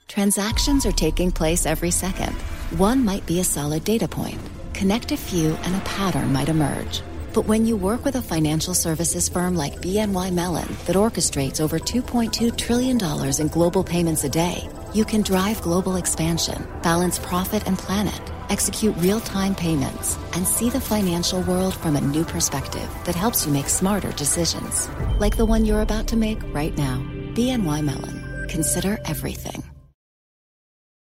Transactions 0.08 0.86
are 0.86 0.92
taking 0.92 1.32
place 1.32 1.66
every 1.66 1.90
second. 1.90 2.34
One 2.78 3.04
might 3.04 3.26
be 3.26 3.40
a 3.40 3.44
solid 3.44 3.84
data 3.84 4.08
point. 4.08 4.40
Connect 4.76 5.12
a 5.12 5.18
few 5.18 5.58
and 5.64 5.76
a 5.76 5.80
pattern 5.80 6.32
might 6.32 6.50
emerge. 6.50 7.02
But 7.34 7.48
when 7.48 7.66
you 7.66 7.76
work 7.76 8.06
with 8.06 8.16
a 8.16 8.22
financial 8.22 8.76
services 8.76 9.28
firm 9.28 9.56
like 9.56 9.82
BNY 9.82 10.32
Mellon 10.34 10.68
that 10.86 10.96
orchestrates 10.96 11.60
over 11.60 11.80
$2.2 11.80 12.56
trillion 12.56 13.00
in 13.42 13.48
global 13.48 13.84
payments 13.84 14.24
a 14.24 14.30
day, 14.30 14.70
you 14.94 15.04
can 15.04 15.24
drive 15.24 15.60
global 15.64 15.96
expansion, 15.96 16.68
balance 16.84 17.18
profit 17.18 17.66
and 17.66 17.76
planet, 17.76 18.22
execute 18.50 18.96
real 18.98 19.20
time 19.20 19.56
payments, 19.56 20.16
and 20.34 20.48
see 20.48 20.70
the 20.70 20.80
financial 20.80 21.42
world 21.42 21.74
from 21.74 21.96
a 21.96 22.02
new 22.02 22.24
perspective 22.24 22.88
that 23.06 23.16
helps 23.16 23.48
you 23.48 23.52
make 23.52 23.68
smarter 23.68 24.12
decisions. 24.12 24.88
Like 25.18 25.36
the 25.36 25.46
one 25.46 25.66
you're 25.66 25.82
about 25.82 26.06
to 26.10 26.16
make 26.16 26.38
right 26.54 26.78
now. 26.78 26.98
BNY 27.34 27.84
Mellon. 27.84 28.48
Consider 28.48 29.00
everything. 29.06 29.73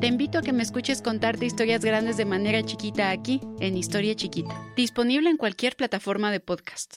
Te 0.00 0.08
invito 0.08 0.38
a 0.38 0.42
que 0.42 0.52
me 0.52 0.62
escuches 0.62 1.00
contarte 1.00 1.46
historias 1.46 1.82
grandes 1.82 2.18
de 2.18 2.26
manera 2.26 2.62
chiquita 2.62 3.10
aquí, 3.10 3.40
en 3.60 3.78
Historia 3.78 4.14
Chiquita, 4.14 4.54
disponible 4.76 5.30
en 5.30 5.38
cualquier 5.38 5.74
plataforma 5.74 6.30
de 6.30 6.38
podcast. 6.38 6.92